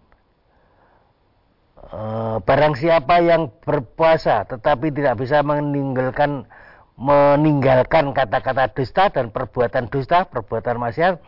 eh, 1.93 2.37
barang 2.41 2.75
siapa 2.81 3.21
yang 3.21 3.53
berpuasa 3.61 4.49
tetapi 4.49 4.89
tidak 4.97 5.21
bisa 5.21 5.45
meninggalkan 5.45 6.49
meninggalkan 6.97 8.17
kata-kata 8.17 8.73
dusta 8.73 9.13
dan 9.13 9.29
perbuatan 9.29 9.93
dusta, 9.93 10.25
perbuatan 10.25 10.81
maksiat, 10.81 11.21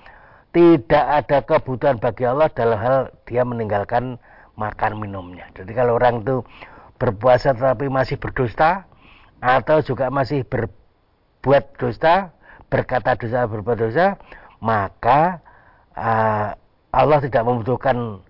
tidak 0.57 1.05
ada 1.05 1.45
kebutuhan 1.45 2.01
bagi 2.01 2.25
Allah 2.25 2.49
dalam 2.49 2.81
hal 2.81 2.99
dia 3.29 3.45
meninggalkan 3.45 4.17
makan 4.57 4.97
minumnya. 4.97 5.45
Jadi 5.53 5.77
kalau 5.77 6.01
orang 6.01 6.25
itu 6.25 6.41
berpuasa 6.97 7.53
tetapi 7.53 7.93
masih 7.93 8.17
berdusta 8.17 8.89
atau 9.45 9.85
juga 9.85 10.09
masih 10.09 10.43
berbuat 10.49 11.77
dusta, 11.77 12.33
berkata 12.69 13.17
dosa, 13.17 13.49
berbuat 13.49 13.79
dosa, 13.81 14.21
maka 14.61 15.41
uh, 15.97 16.53
Allah 16.93 17.19
tidak 17.25 17.45
membutuhkan 17.45 18.21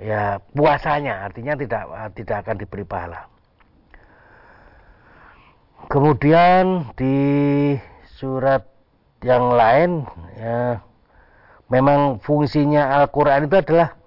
ya 0.00 0.40
puasanya. 0.52 1.26
Artinya 1.28 1.56
tidak 1.56 1.84
tidak 2.16 2.36
akan 2.46 2.56
diberi 2.60 2.84
pahala. 2.84 3.28
Kemudian 5.90 6.94
di 6.94 7.18
surat 8.16 8.64
yang 9.22 9.52
lain 9.52 10.06
ya 10.38 10.80
memang 11.68 12.22
fungsinya 12.22 13.02
Al-Qur'an 13.02 13.48
itu 13.48 13.56
adalah 13.58 13.98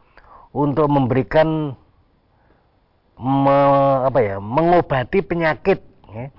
untuk 0.55 0.87
memberikan 0.87 1.75
me, 3.19 3.57
apa 4.07 4.19
ya 4.23 4.35
mengobati 4.39 5.19
penyakit 5.23 5.83
ya, 6.11 6.31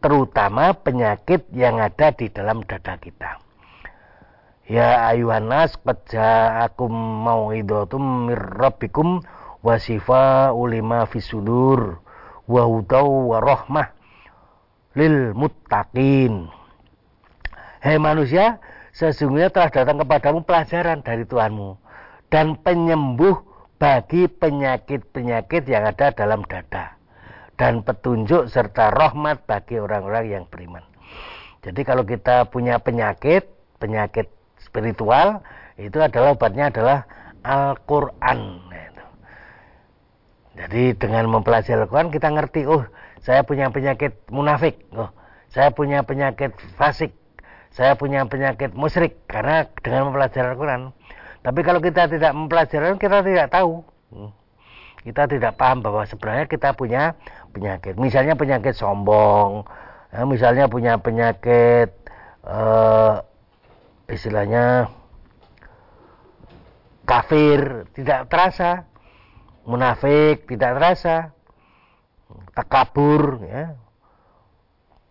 terutama 0.00 0.72
penyakit 0.76 1.48
yang 1.52 1.78
ada 1.78 2.12
di 2.12 2.32
dalam 2.32 2.64
dada 2.64 2.96
kita 2.96 3.40
Ya 4.70 5.10
ayuhan 5.10 5.50
nas 5.50 5.74
qad 5.82 6.06
ja'akum 6.06 6.94
mau'idatum 7.26 8.30
mir 8.30 8.38
rabbikum 8.38 9.18
ulima 10.54 11.10
fisudur 11.10 11.98
wa 12.46 12.62
hudaw 12.70 13.34
wa 13.34 13.42
rahmah 13.42 13.90
lil 14.94 15.34
muttaqin. 15.34 16.54
Hei 17.82 17.98
manusia, 17.98 18.62
sesungguhnya 18.94 19.50
telah 19.50 19.74
datang 19.74 20.06
kepadamu 20.06 20.46
pelajaran 20.46 21.02
dari 21.02 21.26
Tuhanmu 21.26 21.74
dan 22.30 22.54
penyembuh 22.62 23.42
bagi 23.82 24.30
penyakit-penyakit 24.30 25.66
yang 25.66 25.82
ada 25.82 26.14
dalam 26.14 26.46
dada 26.46 26.99
dan 27.60 27.84
petunjuk 27.84 28.48
serta 28.48 28.88
rahmat 28.88 29.44
bagi 29.44 29.76
orang-orang 29.76 30.32
yang 30.32 30.44
beriman. 30.48 30.80
Jadi 31.60 31.84
kalau 31.84 32.08
kita 32.08 32.48
punya 32.48 32.80
penyakit, 32.80 33.44
penyakit 33.76 34.32
spiritual 34.64 35.44
itu 35.76 36.00
adalah 36.00 36.32
obatnya 36.32 36.72
adalah 36.72 37.04
Al-Quran. 37.44 38.72
Jadi 40.56 40.96
dengan 40.96 41.28
mempelajari 41.28 41.84
Al-Quran 41.84 42.08
kita 42.08 42.32
ngerti, 42.32 42.64
oh 42.64 42.88
saya 43.20 43.44
punya 43.44 43.68
penyakit 43.68 44.24
munafik, 44.32 44.80
oh 44.96 45.12
saya 45.52 45.68
punya 45.68 46.00
penyakit 46.00 46.56
fasik, 46.80 47.12
saya 47.76 47.92
punya 47.92 48.24
penyakit 48.24 48.72
musyrik 48.72 49.20
karena 49.28 49.68
dengan 49.84 50.08
mempelajari 50.08 50.56
Al-Quran. 50.56 50.96
Tapi 51.44 51.60
kalau 51.60 51.80
kita 51.84 52.08
tidak 52.08 52.32
mempelajari 52.32 52.96
kita 52.96 53.20
tidak 53.20 53.52
tahu. 53.52 53.84
Hmm. 54.12 54.32
Kita 55.00 55.24
tidak 55.24 55.56
paham 55.56 55.80
bahwa 55.80 56.04
sebenarnya 56.04 56.44
kita 56.44 56.76
punya 56.76 57.16
penyakit. 57.50 57.98
Misalnya 57.98 58.38
penyakit 58.38 58.74
sombong, 58.78 59.66
ya, 60.14 60.22
misalnya 60.24 60.70
punya 60.70 60.98
penyakit 61.02 61.90
eh, 62.46 63.14
istilahnya 64.10 64.90
kafir 67.04 67.90
tidak 67.94 68.30
terasa. 68.30 68.86
Munafik 69.66 70.48
tidak 70.48 70.78
terasa. 70.80 71.16
Takabur 72.56 73.44
ya. 73.44 73.76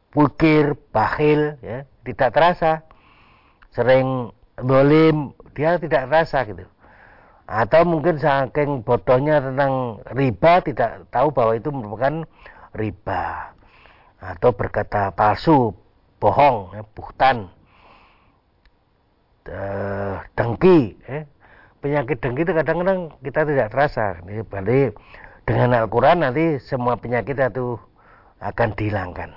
Pukir 0.09 0.73
bakhil 0.89 1.61
ya 1.61 1.85
tidak 2.01 2.29
terasa. 2.33 2.71
Sering 3.69 4.33
dolim 4.57 5.37
dia 5.53 5.77
tidak 5.77 6.09
terasa 6.09 6.43
gitu 6.49 6.65
atau 7.49 7.81
mungkin 7.81 8.21
saking 8.21 8.85
bodohnya 8.85 9.41
tentang 9.41 10.05
riba 10.13 10.61
tidak 10.61 11.09
tahu 11.09 11.33
bahwa 11.33 11.57
itu 11.57 11.73
merupakan 11.73 12.29
riba. 12.77 13.57
Atau 14.21 14.53
berkata 14.53 15.09
palsu 15.17 15.73
bohong 16.21 16.77
ya, 16.77 16.85
buhtan 16.93 17.49
uh, 19.49 20.21
dengki 20.37 20.93
eh. 21.09 21.25
penyakit 21.81 22.21
dengki 22.21 22.45
itu 22.45 22.53
kadang-kadang 22.53 23.17
kita 23.25 23.41
tidak 23.49 23.67
terasa. 23.73 24.21
Berarti 24.21 24.93
dengan 25.49 25.73
Al-Quran 25.73 26.21
nanti 26.21 26.61
semua 26.61 27.01
penyakit 27.01 27.33
itu 27.33 27.81
akan 28.45 28.77
dihilangkan. 28.77 29.33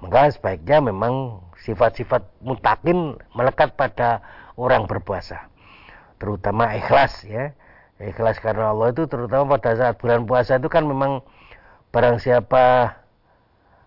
Maka 0.00 0.32
sebaiknya 0.32 0.80
memang 0.80 1.44
sifat-sifat 1.68 2.40
mutakin 2.40 3.20
melekat 3.36 3.76
pada 3.76 4.24
orang 4.56 4.88
berpuasa 4.88 5.52
terutama 6.16 6.72
ikhlas 6.76 7.24
ya 7.28 7.52
ikhlas 8.00 8.40
karena 8.40 8.72
Allah 8.72 8.92
itu 8.92 9.08
terutama 9.08 9.56
pada 9.56 9.76
saat 9.76 9.94
bulan 10.00 10.24
puasa 10.28 10.60
itu 10.60 10.68
kan 10.68 10.84
memang 10.84 11.24
barang 11.92 12.20
siapa 12.20 12.96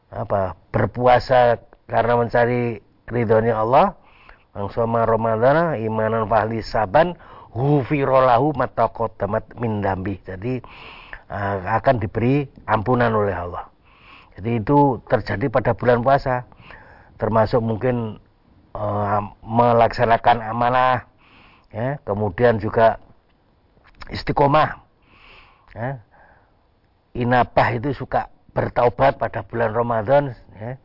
apa 0.10 0.58
berpuasa 0.74 1.62
karena 1.86 2.18
mencari 2.18 2.82
ridhonya 3.10 3.58
Allah 3.58 4.00
Angsoma 4.58 5.06
Ramadana 5.06 5.78
imanan 5.78 6.26
fahli 6.26 6.66
saban 6.66 7.14
hufirolahu 7.54 8.58
matakodamat 8.58 9.58
min 9.62 9.86
dambi. 9.86 10.18
Jadi 10.26 10.58
uh, 11.30 11.58
akan 11.80 12.02
diberi 12.02 12.50
ampunan 12.66 13.14
oleh 13.14 13.34
Allah. 13.34 13.70
Jadi 14.38 14.62
itu 14.62 14.98
terjadi 15.06 15.54
pada 15.54 15.72
bulan 15.78 16.02
puasa. 16.02 16.50
Termasuk 17.22 17.62
mungkin 17.62 18.18
uh, 18.74 19.22
melaksanakan 19.44 20.42
amanah 20.50 21.06
ya, 21.74 21.98
kemudian 22.04 22.58
juga 22.58 22.98
istiqomah. 24.10 24.82
Ya. 25.74 26.02
Inabah 27.18 27.78
itu 27.78 27.94
suka 27.94 28.30
bertaubat 28.54 29.18
pada 29.18 29.42
bulan 29.46 29.74
Ramadan 29.74 30.24
ya. 30.58 30.78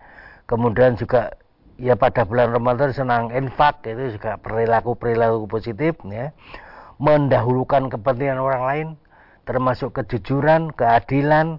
Kemudian 0.44 0.96
juga 0.96 1.32
ya 1.80 1.98
pada 1.98 2.22
bulan 2.22 2.54
Ramadan 2.54 2.94
senang 2.94 3.34
infak 3.34 3.82
itu 3.86 4.14
juga 4.14 4.38
perilaku 4.38 4.94
perilaku 4.94 5.50
positif 5.50 5.98
ya 6.06 6.30
mendahulukan 7.02 7.90
kepentingan 7.90 8.38
orang 8.38 8.62
lain 8.62 8.88
termasuk 9.42 9.90
kejujuran 9.98 10.70
keadilan 10.70 11.58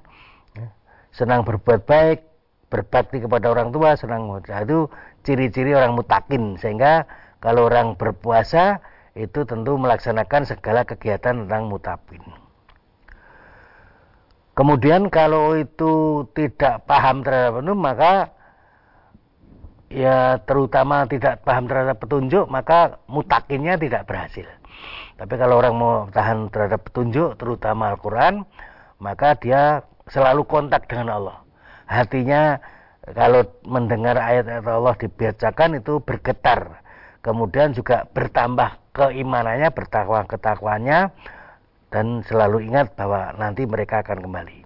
ya. 0.55 0.67
senang 1.11 1.43
berbuat 1.43 1.83
baik 1.83 2.23
berbakti 2.71 3.19
kepada 3.19 3.51
orang 3.51 3.75
tua 3.75 3.99
senang 3.99 4.31
nah, 4.31 4.61
itu 4.63 4.87
ciri-ciri 5.27 5.75
orang 5.75 5.93
mutakin 5.93 6.55
sehingga 6.55 7.03
kalau 7.43 7.67
orang 7.67 7.99
berpuasa 7.99 8.79
itu 9.15 9.47
tentu 9.47 9.79
melaksanakan 9.79 10.43
segala 10.43 10.83
kegiatan 10.83 11.47
tentang 11.47 11.71
mutapin. 11.71 12.19
Kemudian 14.55 15.07
kalau 15.11 15.55
itu 15.55 16.23
tidak 16.35 16.83
paham 16.87 17.23
terhadap 17.23 17.63
itu 17.63 17.73
maka 17.75 18.13
ya 19.91 20.39
terutama 20.43 21.07
tidak 21.07 21.43
paham 21.43 21.67
terhadap 21.67 21.99
petunjuk 21.99 22.47
maka 22.47 22.99
mutakinnya 23.07 23.79
tidak 23.79 24.07
berhasil. 24.07 24.47
Tapi 25.15 25.33
kalau 25.39 25.63
orang 25.63 25.75
mau 25.75 25.93
tahan 26.11 26.51
terhadap 26.51 26.83
petunjuk 26.87 27.39
terutama 27.39 27.95
Al-Quran 27.95 28.43
maka 28.99 29.35
dia 29.39 29.83
selalu 30.11 30.43
kontak 30.47 30.87
dengan 30.91 31.15
Allah. 31.19 31.37
Hatinya 31.87 32.59
kalau 33.15 33.47
mendengar 33.63 34.19
ayat-ayat 34.19 34.65
Allah 34.67 34.95
dibacakan 34.99 35.79
itu 35.79 35.99
bergetar 36.03 36.83
kemudian 37.25 37.73
juga 37.73 38.05
bertambah 38.13 38.93
keimanannya 38.93 39.73
bertakwa 39.73 40.21
ketakwanya 40.29 41.09
dan 41.89 42.21
selalu 42.29 42.69
ingat 42.69 42.93
bahwa 42.93 43.33
nanti 43.33 43.65
mereka 43.65 44.05
akan 44.05 44.21
kembali 44.21 44.65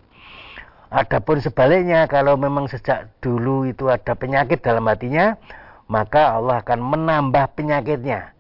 Adapun 0.90 1.38
sebaliknya 1.38 2.10
kalau 2.10 2.34
memang 2.34 2.66
sejak 2.66 3.14
dulu 3.22 3.70
itu 3.70 3.94
ada 3.94 4.18
penyakit 4.18 4.66
dalam 4.66 4.90
hatinya, 4.90 5.38
maka 5.86 6.34
Allah 6.34 6.66
akan 6.66 6.80
menambah 6.82 7.46
penyakitnya. 7.54 8.34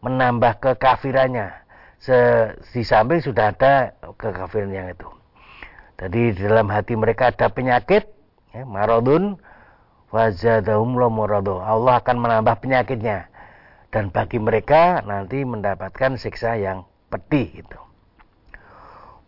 menambah 0.00 0.64
kekafirannya. 0.64 1.52
Se, 2.00 2.16
di 2.72 2.80
samping 2.80 3.20
sudah 3.20 3.52
ada 3.52 3.92
kekafiran 4.16 4.72
yang 4.72 4.88
itu. 4.88 5.04
Jadi 6.00 6.32
di 6.32 6.40
dalam 6.40 6.72
hati 6.72 6.96
mereka 6.96 7.28
ada 7.28 7.52
penyakit, 7.52 8.08
ya, 8.56 8.64
maradun, 8.64 9.36
wazadahum. 10.08 10.96
Allah 10.96 12.00
akan 12.00 12.16
menambah 12.16 12.64
penyakitnya. 12.64 13.28
Dan 13.90 14.14
bagi 14.14 14.38
mereka 14.38 15.02
nanti 15.02 15.42
mendapatkan 15.42 16.14
siksa 16.14 16.54
yang 16.54 16.86
pedih 17.10 17.66
itu. 17.66 17.80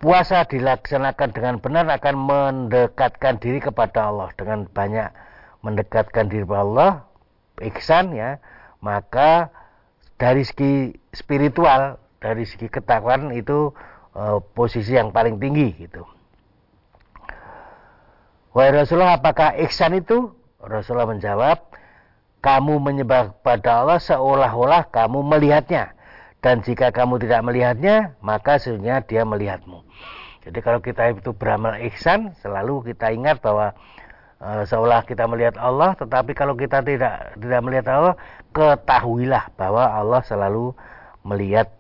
Puasa 0.03 0.47
dilaksanakan 0.47 1.31
dengan 1.31 1.55
benar 1.63 1.87
akan 1.87 2.15
mendekatkan 2.27 3.39
diri 3.39 3.63
kepada 3.63 4.11
Allah 4.11 4.35
dengan 4.35 4.67
banyak 4.67 5.15
mendekatkan 5.63 6.27
diri 6.27 6.43
kepada 6.43 6.63
Allah, 6.67 6.93
iksan 7.63 8.11
ya, 8.15 8.43
maka 8.83 9.55
dari 10.19 10.43
segi 10.43 10.95
spiritual, 11.15 12.03
dari 12.19 12.43
segi 12.47 12.67
ketakwaan 12.67 13.31
itu 13.31 13.71
uh, 14.15 14.43
posisi 14.55 14.95
yang 14.99 15.15
paling 15.15 15.39
tinggi 15.39 15.71
gitu. 15.87 16.03
Wahai 18.53 18.75
Rasulullah, 18.75 19.17
apakah 19.17 19.57
ihsan 19.65 19.97
itu? 19.97 20.35
Rasulullah 20.61 21.09
menjawab, 21.09 21.72
kamu 22.43 22.83
menyembah 22.83 23.39
pada 23.41 23.87
Allah 23.87 24.03
seolah-olah 24.03 24.91
kamu 24.91 25.23
melihatnya. 25.23 25.95
Dan 26.43 26.59
jika 26.67 26.91
kamu 26.91 27.23
tidak 27.23 27.47
melihatnya, 27.47 28.19
maka 28.19 28.59
sesungguhnya 28.59 29.07
dia 29.07 29.23
melihatmu. 29.23 29.87
Jadi 30.43 30.59
kalau 30.59 30.83
kita 30.83 31.15
itu 31.15 31.31
beramal 31.31 31.79
ihsan, 31.87 32.35
selalu 32.43 32.91
kita 32.91 33.15
ingat 33.15 33.39
bahwa 33.39 33.79
Eh, 34.43 34.67
seolah 34.67 35.07
kita 35.07 35.31
melihat 35.31 35.55
Allah, 35.55 35.95
tetapi 35.95 36.35
kalau 36.35 36.59
kita 36.59 36.83
tidak 36.83 37.39
tidak 37.39 37.61
melihat 37.63 37.87
Allah, 37.95 38.15
ketahuilah 38.51 39.55
bahwa 39.55 39.87
Allah 39.87 40.19
selalu 40.27 40.75
melihat 41.23 41.71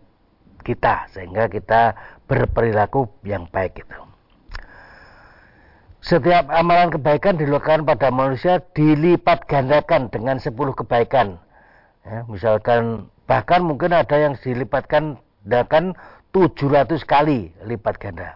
kita 0.62 1.10
sehingga 1.10 1.50
kita 1.50 1.98
berperilaku 2.30 3.10
yang 3.26 3.50
baik 3.50 3.82
itu. 3.82 4.11
Setiap 6.02 6.50
amalan 6.50 6.90
kebaikan 6.90 7.38
dilakukan 7.38 7.86
pada 7.86 8.10
manusia 8.10 8.58
dilipat 8.74 9.46
gandakan 9.46 10.10
dengan 10.10 10.42
10 10.42 10.50
kebaikan. 10.74 11.38
Ya, 12.02 12.26
misalkan 12.26 13.06
bahkan 13.30 13.62
mungkin 13.62 13.94
ada 13.94 14.18
yang 14.18 14.34
dilipatkan 14.34 15.22
dengan 15.46 15.94
700 16.34 17.06
kali 17.06 17.54
lipat 17.62 18.02
ganda. 18.02 18.34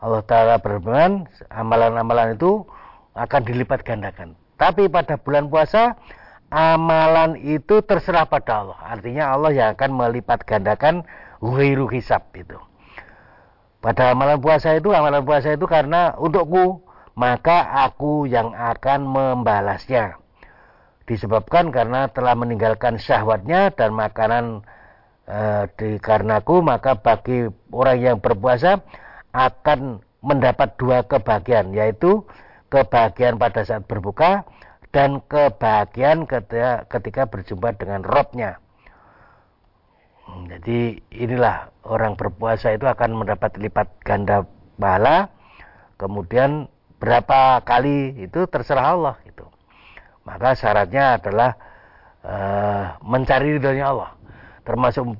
Allah 0.00 0.24
Ta'ala 0.24 0.56
berfirman, 0.56 1.28
amalan-amalan 1.52 2.32
itu 2.40 2.64
akan 3.12 3.40
dilipat 3.44 3.84
gandakan. 3.84 4.32
Tapi 4.56 4.88
pada 4.88 5.20
bulan 5.20 5.52
puasa 5.52 6.00
amalan 6.48 7.36
itu 7.44 7.84
terserah 7.84 8.24
pada 8.24 8.64
Allah. 8.64 8.78
Artinya 8.80 9.36
Allah 9.36 9.52
yang 9.52 9.68
akan 9.76 9.90
melipat 9.92 10.48
gandakan 10.48 11.04
ghairu 11.44 11.92
hisab 11.92 12.24
itu. 12.32 12.56
Pada 13.84 14.16
amalan 14.16 14.40
puasa 14.40 14.72
itu, 14.72 14.96
amalan 14.96 15.20
puasa 15.28 15.52
itu 15.52 15.68
karena 15.68 16.16
untukku, 16.16 16.85
maka 17.16 17.88
aku 17.88 18.28
yang 18.28 18.52
akan 18.52 19.08
membalasnya. 19.08 20.20
Disebabkan 21.08 21.72
karena 21.72 22.12
telah 22.12 22.36
meninggalkan 22.36 23.00
syahwatnya 23.00 23.72
dan 23.72 23.96
makanan 23.96 24.60
e, 25.24 25.64
dikarenaku, 25.80 26.60
maka 26.60 27.00
bagi 27.00 27.48
orang 27.72 27.98
yang 27.98 28.16
berpuasa 28.20 28.84
akan 29.32 30.04
mendapat 30.20 30.76
dua 30.76 31.06
kebahagiaan, 31.08 31.72
yaitu 31.72 32.26
kebahagiaan 32.68 33.40
pada 33.40 33.64
saat 33.64 33.86
berbuka 33.88 34.44
dan 34.90 35.22
kebahagiaan 35.24 36.28
ketika, 36.28 36.84
ketika 36.90 37.22
berjumpa 37.30 37.78
dengan 37.78 38.02
robnya. 38.04 38.58
Hmm, 40.26 40.50
jadi 40.50 40.98
inilah 41.14 41.70
orang 41.86 42.18
berpuasa 42.18 42.74
itu 42.74 42.84
akan 42.84 43.14
mendapat 43.14 43.54
lipat 43.62 43.88
ganda 44.02 44.42
pahala. 44.74 45.30
Kemudian 45.96 46.66
berapa 46.96 47.60
kali 47.62 48.24
itu 48.24 48.48
terserah 48.48 48.96
Allah 48.96 49.16
itu. 49.28 49.44
Maka 50.26 50.58
syaratnya 50.58 51.22
adalah 51.22 51.50
uh, 52.26 52.84
mencari 53.04 53.56
ridhonya 53.56 53.86
Allah. 53.92 54.10
Termasuk 54.66 55.14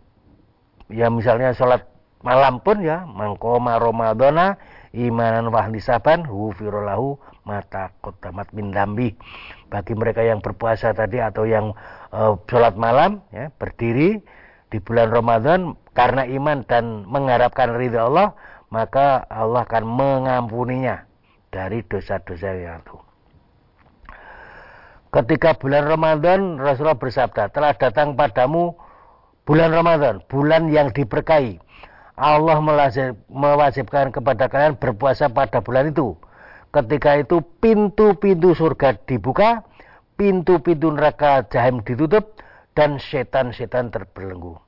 ya 0.91 1.07
misalnya 1.11 1.55
sholat 1.55 1.87
malam 2.27 2.59
pun 2.59 2.83
ya 2.83 3.07
mangkoma 3.07 3.79
Ramadana 3.79 4.59
imanan 4.97 5.53
wahlisaban 5.53 6.27
hufirolahu 6.27 7.21
mata 7.47 7.95
kotamat 8.03 8.51
min 8.51 8.75
dambi 8.75 9.15
bagi 9.71 9.95
mereka 9.95 10.27
yang 10.27 10.43
berpuasa 10.43 10.91
tadi 10.91 11.23
atau 11.23 11.47
yang 11.47 11.71
uh, 12.11 12.35
sholat 12.51 12.75
malam 12.75 13.23
ya 13.31 13.55
berdiri 13.55 14.19
di 14.67 14.79
bulan 14.83 15.15
Ramadan 15.15 15.79
karena 15.95 16.27
iman 16.27 16.67
dan 16.67 17.07
mengharapkan 17.07 17.79
ridha 17.79 18.11
Allah 18.11 18.35
maka 18.75 19.23
Allah 19.31 19.63
akan 19.63 19.85
mengampuninya 19.87 21.06
dari 21.57 21.81
dosa-dosa 21.89 22.53
yang 22.53 22.85
itu. 22.85 23.01
Ketika 25.09 25.57
bulan 25.57 25.89
Ramadan 25.89 26.61
Rasulullah 26.61 27.01
bersabda 27.01 27.49
telah 27.49 27.73
datang 27.73 28.13
padamu 28.13 28.77
bulan 29.49 29.73
Ramadan 29.73 30.21
bulan 30.29 30.69
yang 30.69 30.93
diberkahi 30.93 31.57
Allah 32.21 32.61
mewajibkan 33.33 34.13
kepada 34.13 34.53
kalian 34.53 34.77
berpuasa 34.77 35.33
pada 35.33 35.65
bulan 35.65 35.89
itu 35.89 36.21
Ketika 36.77 37.17
itu 37.17 37.41
pintu-pintu 37.63 38.53
surga 38.53 39.01
dibuka, 39.09 39.65
pintu-pintu 40.21 40.93
neraka 40.93 41.41
jahim 41.49 41.81
ditutup, 41.81 42.37
dan 42.77 43.01
setan-setan 43.01 43.89
terbelenggu. 43.89 44.61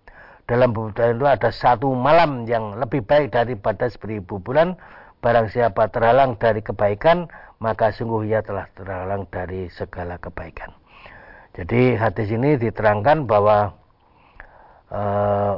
Dalam 0.48 0.72
bulan 0.72 1.20
itu 1.20 1.28
ada 1.28 1.52
satu 1.52 1.92
malam 1.92 2.48
yang 2.48 2.80
lebih 2.80 3.04
baik 3.04 3.36
daripada 3.36 3.92
seribu 3.92 4.40
bulan. 4.40 4.80
Barang 5.18 5.50
siapa 5.50 5.90
terhalang 5.90 6.38
dari 6.38 6.62
kebaikan, 6.62 7.26
maka 7.58 7.90
sungguh 7.90 8.30
ia 8.30 8.40
telah 8.42 8.70
terhalang 8.78 9.26
dari 9.30 9.66
segala 9.74 10.14
kebaikan. 10.22 10.70
Jadi 11.58 11.98
hadis 11.98 12.30
ini 12.30 12.54
diterangkan 12.54 13.26
bahwa 13.26 13.74
eh, 14.94 15.52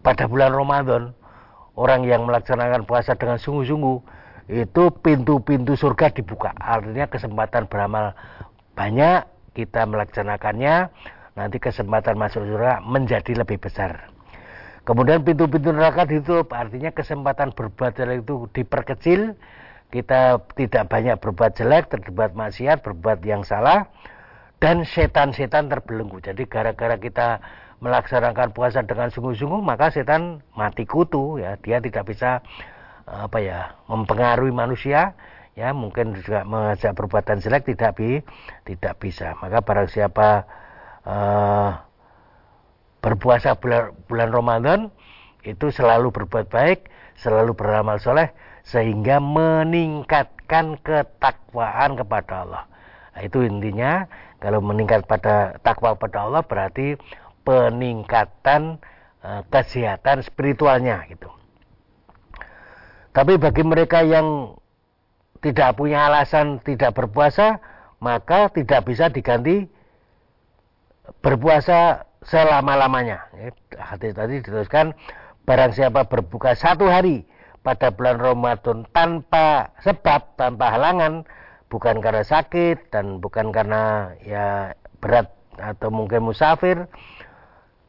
pada 0.00 0.24
bulan 0.24 0.56
Ramadan 0.56 1.12
orang 1.76 2.08
yang 2.08 2.24
melaksanakan 2.24 2.88
puasa 2.88 3.12
dengan 3.12 3.36
sungguh-sungguh 3.36 3.98
itu 4.48 4.82
pintu-pintu 5.04 5.76
surga 5.76 6.08
dibuka. 6.08 6.56
Artinya 6.56 7.06
kesempatan 7.12 7.68
beramal 7.68 8.16
banyak 8.72 9.28
kita 9.52 9.84
melaksanakannya, 9.84 10.88
nanti 11.36 11.56
kesempatan 11.60 12.16
masuk 12.16 12.48
surga 12.48 12.80
menjadi 12.80 13.44
lebih 13.44 13.60
besar. 13.60 14.08
Kemudian 14.88 15.20
pintu-pintu 15.20 15.68
neraka 15.68 16.08
ditutup, 16.08 16.48
artinya 16.56 16.88
kesempatan 16.88 17.52
berbuat 17.52 17.92
jelek 17.92 18.24
itu 18.24 18.48
diperkecil, 18.56 19.36
kita 19.92 20.40
tidak 20.56 20.88
banyak 20.88 21.20
berbuat 21.20 21.60
jelek, 21.60 21.92
terlibat 21.92 22.32
maksiat, 22.32 22.80
berbuat 22.80 23.20
yang 23.20 23.44
salah, 23.44 23.92
dan 24.64 24.88
setan-setan 24.88 25.68
terbelenggu. 25.68 26.24
Jadi 26.24 26.48
gara-gara 26.48 26.96
kita 26.96 27.44
melaksanakan 27.84 28.56
puasa 28.56 28.80
dengan 28.80 29.12
sungguh-sungguh, 29.12 29.60
maka 29.60 29.92
setan 29.92 30.40
mati 30.56 30.88
kutu, 30.88 31.36
ya. 31.36 31.60
Dia 31.60 31.84
tidak 31.84 32.08
bisa 32.08 32.40
apa 33.04 33.44
ya 33.44 33.76
mempengaruhi 33.92 34.56
manusia. 34.56 35.12
Ya 35.52 35.74
mungkin 35.74 36.14
juga 36.14 36.46
mengajak 36.46 36.94
perbuatan 36.94 37.44
jelek 37.44 37.68
tidak 37.68 37.98
bi 37.98 38.22
tidak 38.64 38.94
bisa. 39.02 39.34
Maka 39.42 39.58
barang 39.58 39.90
siapa 39.90 40.46
uh, 41.02 41.87
berpuasa 42.98 43.54
bulan, 43.58 43.94
bulan 44.10 44.30
Ramadan 44.34 44.80
itu 45.46 45.70
selalu 45.70 46.10
berbuat 46.10 46.50
baik 46.50 46.90
selalu 47.18 47.54
beramal 47.58 47.98
soleh 47.98 48.30
sehingga 48.62 49.18
meningkatkan 49.18 50.78
ketakwaan 50.80 51.98
kepada 51.98 52.46
Allah. 52.46 52.64
Nah, 53.14 53.22
itu 53.26 53.42
intinya. 53.42 54.06
Kalau 54.38 54.62
meningkat 54.62 55.02
pada 55.10 55.58
takwa 55.66 55.98
kepada 55.98 56.30
Allah 56.30 56.42
berarti 56.46 56.94
peningkatan 57.42 58.78
uh, 59.18 59.42
kesehatan 59.50 60.22
spiritualnya 60.22 61.02
gitu. 61.10 61.26
Tapi 63.10 63.34
bagi 63.34 63.66
mereka 63.66 64.06
yang 64.06 64.54
tidak 65.42 65.74
punya 65.74 66.06
alasan 66.06 66.62
tidak 66.62 66.94
berpuasa, 66.94 67.58
maka 67.98 68.46
tidak 68.54 68.86
bisa 68.86 69.10
diganti 69.10 69.66
berpuasa 71.18 72.06
selama-lamanya. 72.24 73.30
Hati 73.78 74.10
tadi 74.10 74.42
diteruskan, 74.42 74.94
barang 75.46 75.72
siapa 75.74 76.06
berbuka 76.06 76.54
satu 76.58 76.90
hari 76.90 77.26
pada 77.62 77.92
bulan 77.92 78.18
Ramadan 78.18 78.86
tanpa 78.90 79.74
sebab, 79.84 80.34
tanpa 80.38 80.72
halangan, 80.74 81.28
bukan 81.68 82.00
karena 82.00 82.24
sakit 82.24 82.90
dan 82.90 83.20
bukan 83.20 83.52
karena 83.52 84.14
ya 84.24 84.72
berat 84.98 85.30
atau 85.58 85.90
mungkin 85.90 86.26
musafir, 86.30 86.86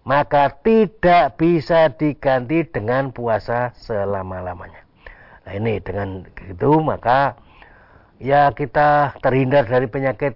maka 0.03 0.51
tidak 0.65 1.37
bisa 1.37 1.93
diganti 1.93 2.65
dengan 2.65 3.13
puasa 3.13 3.71
selama-lamanya. 3.77 4.83
Nah 5.45 5.53
ini 5.53 5.81
dengan 5.81 6.25
itu 6.49 6.71
maka 6.81 7.37
ya 8.19 8.51
kita 8.53 9.15
terhindar 9.21 9.65
dari 9.69 9.87
penyakit 9.87 10.35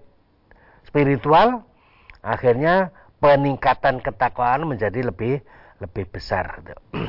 spiritual, 0.87 1.65
akhirnya 2.21 2.93
peningkatan 3.23 4.03
ketakwaan 4.03 4.67
menjadi 4.67 5.07
lebih 5.07 5.39
lebih 5.79 6.05
besar. 6.11 6.59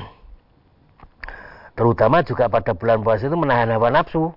Terutama 1.78 2.22
juga 2.22 2.46
pada 2.46 2.70
bulan 2.78 3.02
puasa 3.02 3.26
itu 3.26 3.34
menahan 3.34 3.74
hawa 3.74 3.90
nafsu. 3.90 4.30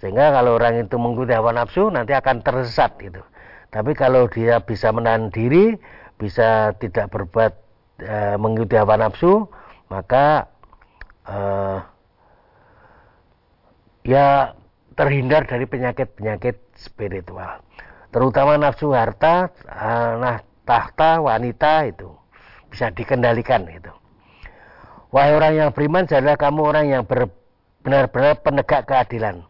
Sehingga 0.00 0.32
kalau 0.32 0.56
orang 0.56 0.88
itu 0.88 0.96
mengikuti 0.96 1.36
hawa 1.36 1.52
nafsu 1.52 1.92
nanti 1.92 2.16
akan 2.16 2.40
tersesat 2.40 2.96
gitu. 2.96 3.20
Tapi 3.68 3.92
kalau 3.92 4.24
dia 4.32 4.64
bisa 4.64 4.88
menahan 4.88 5.28
diri, 5.28 5.76
bisa 6.16 6.72
tidak 6.80 7.12
berbuat 7.12 7.52
e, 8.00 8.16
mengikuti 8.40 8.74
hawa 8.80 8.98
nafsu, 8.98 9.46
maka 9.92 10.48
e, 11.28 11.36
ya 14.08 14.56
terhindar 14.98 15.46
dari 15.48 15.64
penyakit-penyakit 15.68 16.56
spiritual. 16.76 17.62
Terutama 18.12 18.60
nafsu 18.60 18.92
harta, 18.92 19.48
eh, 19.64 20.12
nah 20.20 20.36
tahta 20.72 21.20
wanita 21.20 21.92
itu 21.92 22.08
bisa 22.72 22.88
dikendalikan 22.88 23.68
itu. 23.68 23.92
Wahai 25.12 25.36
orang 25.36 25.52
yang 25.52 25.70
beriman, 25.76 26.08
jadilah 26.08 26.40
kamu 26.40 26.60
orang 26.64 26.86
yang 26.88 27.04
benar-benar 27.04 28.40
penegak 28.40 28.88
keadilan. 28.88 29.44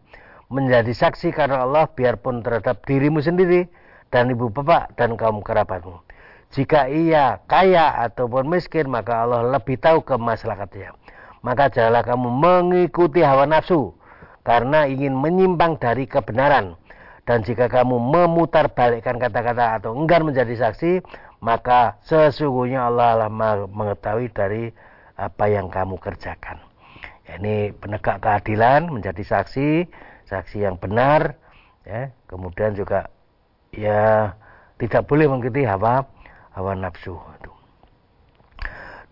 Menjadi 0.51 0.91
saksi 0.91 1.31
karena 1.31 1.63
Allah 1.63 1.87
biarpun 1.87 2.43
terhadap 2.43 2.83
dirimu 2.83 3.23
sendiri 3.23 3.71
dan 4.11 4.27
ibu 4.27 4.51
bapak 4.51 4.99
dan 4.99 5.15
kaum 5.15 5.39
kerabatmu. 5.39 6.03
Jika 6.51 6.91
ia 6.91 7.39
kaya 7.47 8.03
ataupun 8.03 8.51
miskin, 8.51 8.91
maka 8.91 9.23
Allah 9.23 9.47
lebih 9.55 9.79
tahu 9.79 10.03
kemaslahatnya. 10.03 10.91
Maka 11.39 11.71
janganlah 11.71 12.03
kamu 12.03 12.27
mengikuti 12.27 13.23
hawa 13.23 13.47
nafsu 13.47 13.95
karena 14.43 14.85
ingin 14.91 15.15
menyimpang 15.15 15.79
dari 15.79 16.03
kebenaran. 16.03 16.75
Dan 17.23 17.39
jika 17.47 17.71
kamu 17.71 17.95
memutar 18.03 18.67
balikkan 18.75 19.15
kata-kata 19.15 19.79
atau 19.79 19.95
enggan 19.95 20.27
menjadi 20.27 20.59
saksi, 20.59 20.99
maka 21.39 21.95
sesungguhnya 22.03 22.91
Allah 22.91 23.31
mengetahui 23.71 24.27
dari 24.31 24.75
apa 25.15 25.47
yang 25.47 25.71
kamu 25.71 25.95
kerjakan. 26.03 26.59
Ya, 27.23 27.39
ini 27.39 27.71
penegak 27.71 28.19
keadilan 28.19 28.91
menjadi 28.91 29.23
saksi, 29.23 29.87
saksi 30.27 30.67
yang 30.67 30.75
benar, 30.75 31.39
ya. 31.87 32.11
Kemudian 32.27 32.75
juga 32.75 33.07
ya 33.71 34.35
tidak 34.75 35.07
boleh 35.07 35.31
mengikuti 35.31 35.63
hawa 35.63 36.03
hawa 36.51 36.75
nafsu. 36.75 37.15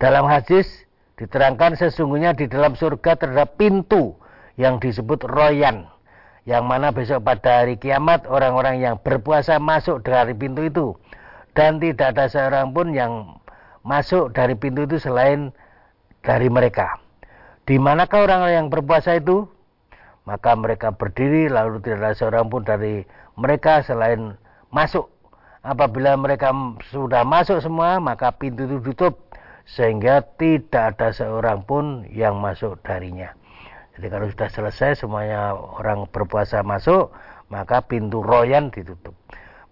Dalam 0.02 0.28
hadis 0.28 0.68
diterangkan 1.16 1.80
sesungguhnya 1.80 2.36
di 2.36 2.50
dalam 2.52 2.76
surga 2.76 3.16
terdapat 3.16 3.56
pintu 3.56 4.18
yang 4.58 4.82
disebut 4.82 5.24
royan 5.30 5.88
yang 6.50 6.66
mana 6.66 6.90
besok 6.90 7.22
pada 7.22 7.62
hari 7.62 7.78
kiamat 7.78 8.26
orang-orang 8.26 8.82
yang 8.82 8.96
berpuasa 8.98 9.62
masuk 9.62 10.02
dari 10.02 10.34
pintu 10.34 10.66
itu 10.66 10.88
dan 11.54 11.78
tidak 11.78 12.18
ada 12.18 12.26
seorang 12.32 12.74
pun 12.74 12.96
yang 12.96 13.38
masuk 13.86 14.34
dari 14.34 14.58
pintu 14.58 14.90
itu 14.90 14.98
selain 14.98 15.54
dari 16.26 16.50
mereka. 16.50 16.98
Di 17.66 17.78
manakah 17.78 18.26
orang-orang 18.26 18.66
yang 18.66 18.68
berpuasa 18.74 19.22
itu? 19.22 19.46
Maka 20.26 20.54
mereka 20.54 20.94
berdiri 20.94 21.50
lalu 21.50 21.82
tidak 21.82 22.14
ada 22.14 22.14
seorang 22.14 22.46
pun 22.50 22.62
dari 22.62 23.06
mereka 23.38 23.82
selain 23.82 24.38
masuk. 24.70 25.10
Apabila 25.62 26.18
mereka 26.18 26.50
sudah 26.90 27.22
masuk 27.22 27.62
semua, 27.62 28.02
maka 28.02 28.34
pintu 28.34 28.66
itu 28.66 28.82
tutup 28.82 29.30
sehingga 29.66 30.26
tidak 30.42 30.98
ada 30.98 31.14
seorang 31.14 31.62
pun 31.62 32.06
yang 32.10 32.42
masuk 32.42 32.82
darinya. 32.82 33.34
Jadi 33.96 34.08
kalau 34.08 34.28
sudah 34.32 34.50
selesai 34.50 35.04
semuanya 35.04 35.52
orang 35.52 36.08
berpuasa 36.08 36.64
masuk, 36.64 37.12
maka 37.52 37.84
pintu 37.84 38.24
royan 38.24 38.72
ditutup. 38.72 39.12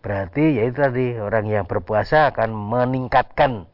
Berarti 0.03 0.59
yaitu 0.59 0.79
tadi 0.79 1.15
orang 1.15 1.47
yang 1.47 1.65
berpuasa 1.67 2.31
akan 2.31 2.51
meningkatkan 2.51 3.67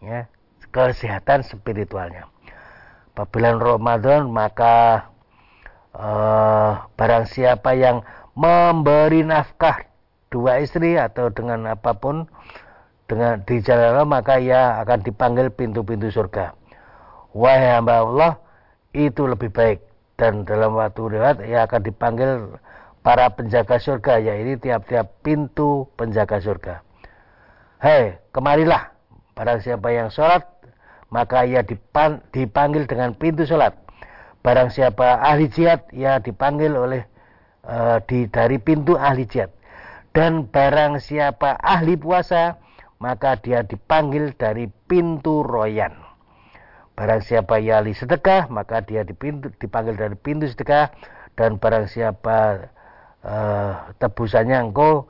ya 0.00 0.28
kesehatan 0.72 1.44
spiritualnya. 1.44 2.28
Apabila 3.12 3.52
Ramadan 3.52 4.32
maka 4.32 5.08
uh, 5.92 6.88
barang 6.96 7.28
siapa 7.28 7.76
yang 7.76 8.00
memberi 8.32 9.20
nafkah 9.20 9.84
dua 10.32 10.64
istri 10.64 10.96
atau 10.96 11.28
dengan 11.28 11.68
apa 11.68 11.92
pun 11.92 12.24
dengan 13.04 13.44
di 13.44 13.60
jalan 13.60 13.92
Allah 13.92 14.08
maka 14.08 14.40
ia 14.40 14.80
akan 14.80 15.04
dipanggil 15.04 15.52
pintu-pintu 15.52 16.08
surga. 16.08 16.56
Wahai 17.36 17.76
hamba 17.76 18.00
Allah 18.00 18.32
itu 18.96 19.28
lebih 19.28 19.52
baik 19.52 19.89
dan 20.20 20.44
dalam 20.44 20.76
waktu 20.76 21.16
lewat 21.16 21.40
ia 21.48 21.64
akan 21.64 21.80
dipanggil 21.80 22.60
para 23.00 23.32
penjaga 23.32 23.80
surga 23.80 24.20
yaitu 24.20 24.60
tiap-tiap 24.60 25.08
pintu 25.24 25.88
penjaga 25.96 26.36
surga. 26.36 26.84
Hei, 27.80 28.20
kemarilah 28.36 28.92
barang 29.32 29.64
siapa 29.64 29.88
yang 29.88 30.12
sholat 30.12 30.44
maka 31.08 31.48
ia 31.48 31.64
dipanggil 31.64 32.84
dengan 32.84 33.16
pintu 33.16 33.48
sholat. 33.48 33.72
Barang 34.44 34.68
siapa 34.68 35.24
ahli 35.24 35.48
jihad 35.48 35.88
ia 35.96 36.20
dipanggil 36.20 36.76
oleh 36.76 37.08
uh, 37.64 38.04
di 38.04 38.28
dari 38.28 38.60
pintu 38.60 39.00
ahli 39.00 39.24
jihad. 39.24 39.48
Dan 40.12 40.52
barang 40.52 41.00
siapa 41.00 41.56
ahli 41.64 41.96
puasa 41.96 42.60
maka 43.00 43.40
dia 43.40 43.64
dipanggil 43.64 44.36
dari 44.36 44.68
pintu 44.84 45.40
royan. 45.40 46.09
Barang 47.00 47.24
siapa 47.24 47.56
yali 47.56 47.96
sedekah, 47.96 48.52
maka 48.52 48.84
dia 48.84 49.08
dipintu, 49.08 49.48
dipanggil 49.56 49.96
dari 49.96 50.12
pintu 50.20 50.44
sedekah. 50.44 50.92
Dan 51.32 51.56
barang 51.56 51.88
siapa 51.88 52.68
uh, 53.24 53.88
tebusannya 53.96 54.68
engkau 54.68 55.08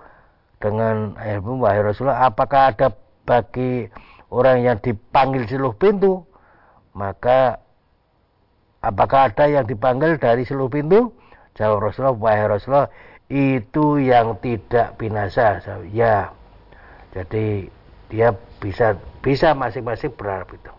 dengan 0.63 1.19
airmu, 1.19 1.59
wahai 1.59 1.83
Rasulullah, 1.83 2.31
apakah 2.31 2.71
ada 2.71 2.95
bagi 3.27 3.91
orang 4.31 4.63
yang 4.63 4.79
dipanggil 4.79 5.51
seluruh 5.51 5.75
pintu? 5.75 6.23
Maka 6.95 7.59
apakah 8.87 9.35
ada 9.35 9.51
yang 9.51 9.67
dipanggil 9.67 10.15
dari 10.15 10.47
seluruh 10.47 10.71
pintu? 10.71 11.11
Jawab 11.59 11.91
Rasulullah, 11.91 12.15
wahai 12.15 12.47
Rasulullah, 12.47 12.87
itu 13.27 13.99
yang 13.99 14.39
tidak 14.39 14.95
binasa. 14.95 15.59
Ya, 15.91 16.31
jadi 17.19 17.67
dia 18.07 18.31
bisa 18.63 18.95
bisa 19.27 19.59
masing-masing 19.59 20.15
berharap 20.15 20.55
itu. 20.55 20.71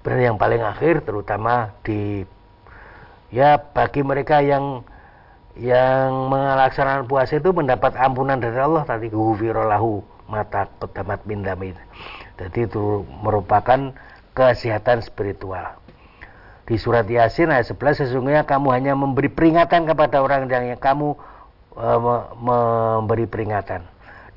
Dan 0.00 0.16
yang 0.20 0.36
paling 0.40 0.64
akhir 0.64 1.04
terutama 1.04 1.76
di 1.84 2.24
ya 3.28 3.60
bagi 3.60 4.00
mereka 4.00 4.40
yang 4.40 4.82
yang 5.58 6.30
melaksanakan 6.32 7.04
puasa 7.04 7.36
itu 7.36 7.52
mendapat 7.52 7.92
ampunan 7.98 8.40
dari 8.40 8.56
Allah 8.56 8.86
tadi 8.86 9.12
gufirolahu 9.12 10.00
mata 10.30 10.70
pedamat 10.78 11.26
mindamid. 11.26 11.76
Jadi 12.38 12.64
itu 12.64 13.04
merupakan 13.20 13.92
kesehatan 14.32 15.04
spiritual. 15.04 15.76
Di 16.64 16.78
surat 16.78 17.04
Yasin 17.10 17.50
ayat 17.50 17.66
11 17.66 18.06
sesungguhnya 18.06 18.46
kamu 18.46 18.70
hanya 18.70 18.94
memberi 18.94 19.26
peringatan 19.26 19.90
kepada 19.90 20.22
orang 20.22 20.46
yang 20.46 20.78
kamu 20.78 21.18
e, 21.74 21.88
memberi 22.38 23.26
peringatan 23.26 23.82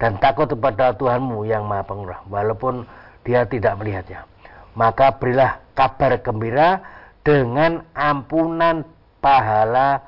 dan 0.02 0.18
takut 0.18 0.50
kepada 0.50 0.98
Tuhanmu 0.98 1.46
yang 1.46 1.70
Maha 1.70 1.86
Pengurah 1.86 2.26
walaupun 2.26 2.90
dia 3.22 3.46
tidak 3.46 3.78
melihatnya 3.78 4.26
maka 4.74 5.18
berilah 5.18 5.62
kabar 5.78 6.22
gembira 6.22 6.82
dengan 7.24 7.86
ampunan 7.96 8.84
pahala 9.24 10.04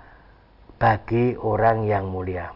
bagi 0.75 1.39
orang 1.39 1.87
yang 1.87 2.11
mulia. 2.11 2.51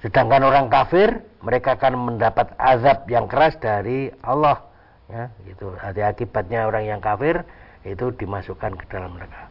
Sedangkan 0.00 0.44
orang 0.44 0.72
kafir, 0.72 1.24
mereka 1.44 1.76
akan 1.76 2.12
mendapat 2.12 2.52
azab 2.56 3.04
yang 3.08 3.28
keras 3.28 3.56
dari 3.60 4.12
Allah. 4.24 4.64
Ya, 5.10 5.28
itu 5.44 5.74
Hati 5.76 6.00
akibatnya 6.06 6.64
orang 6.70 6.86
yang 6.86 7.00
kafir 7.02 7.42
itu 7.82 8.12
dimasukkan 8.14 8.78
ke 8.78 8.84
dalam 8.88 9.16
neraka. 9.16 9.50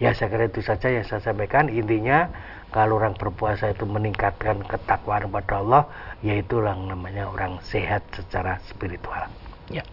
Ya 0.00 0.16
saya 0.16 0.32
kira 0.32 0.48
itu 0.48 0.64
saja 0.64 0.88
yang 0.88 1.04
saya 1.04 1.20
sampaikan. 1.20 1.68
Intinya 1.68 2.30
kalau 2.72 2.96
orang 2.98 3.14
berpuasa 3.14 3.70
itu 3.70 3.84
meningkatkan 3.84 4.64
ketakwaan 4.64 5.28
kepada 5.28 5.54
Allah, 5.60 5.82
yaitu 6.24 6.64
yang 6.64 6.88
namanya 6.88 7.28
orang 7.28 7.60
sehat 7.60 8.00
secara 8.16 8.58
spiritual. 8.66 9.28
Ya. 9.68 9.84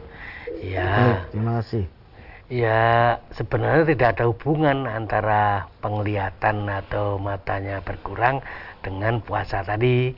Ya. 0.58 0.90
Baik, 0.90 1.22
terima 1.30 1.52
kasih. 1.62 1.84
Ya, 2.50 2.82
sebenarnya 3.30 3.94
tidak 3.94 4.08
ada 4.18 4.24
hubungan 4.26 4.82
antara 4.90 5.70
penglihatan 5.78 6.66
atau 6.66 7.14
matanya 7.22 7.78
berkurang 7.78 8.42
dengan 8.82 9.22
puasa 9.22 9.62
tadi. 9.62 10.10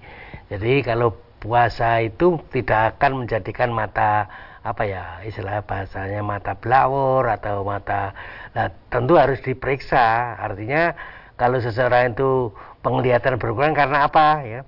Jadi 0.48 0.80
kalau 0.80 1.12
puasa 1.44 2.00
itu 2.00 2.40
tidak 2.48 2.96
akan 2.96 3.24
menjadikan 3.24 3.68
mata 3.68 4.32
apa 4.62 4.86
ya 4.86 5.02
istilah 5.26 5.66
bahasanya 5.66 6.22
mata 6.22 6.54
blawor 6.54 7.26
atau 7.26 7.66
mata 7.66 8.14
nah 8.54 8.70
tentu 8.90 9.18
harus 9.18 9.42
diperiksa. 9.42 10.38
Artinya 10.38 10.94
kalau 11.34 11.58
seseorang 11.58 12.14
itu 12.14 12.54
penglihatan 12.86 13.42
berkurang 13.42 13.74
karena 13.74 14.06
apa 14.06 14.46
ya? 14.46 14.60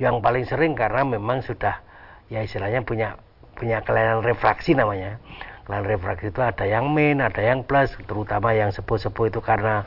Yang 0.00 0.16
paling 0.24 0.44
sering 0.48 0.72
karena 0.72 1.04
memang 1.04 1.44
sudah 1.44 1.84
ya 2.32 2.40
istilahnya 2.40 2.80
punya 2.82 3.20
punya 3.52 3.84
kelainan 3.84 4.24
refraksi 4.24 4.72
namanya. 4.72 5.20
Kelainan 5.68 5.86
refraksi 5.86 6.32
itu 6.32 6.40
ada 6.40 6.64
yang 6.64 6.88
min 6.88 7.20
ada 7.20 7.44
yang 7.44 7.60
plus 7.68 7.92
terutama 8.08 8.56
yang 8.56 8.72
sepuh-sepuh 8.72 9.28
itu 9.28 9.44
karena 9.44 9.84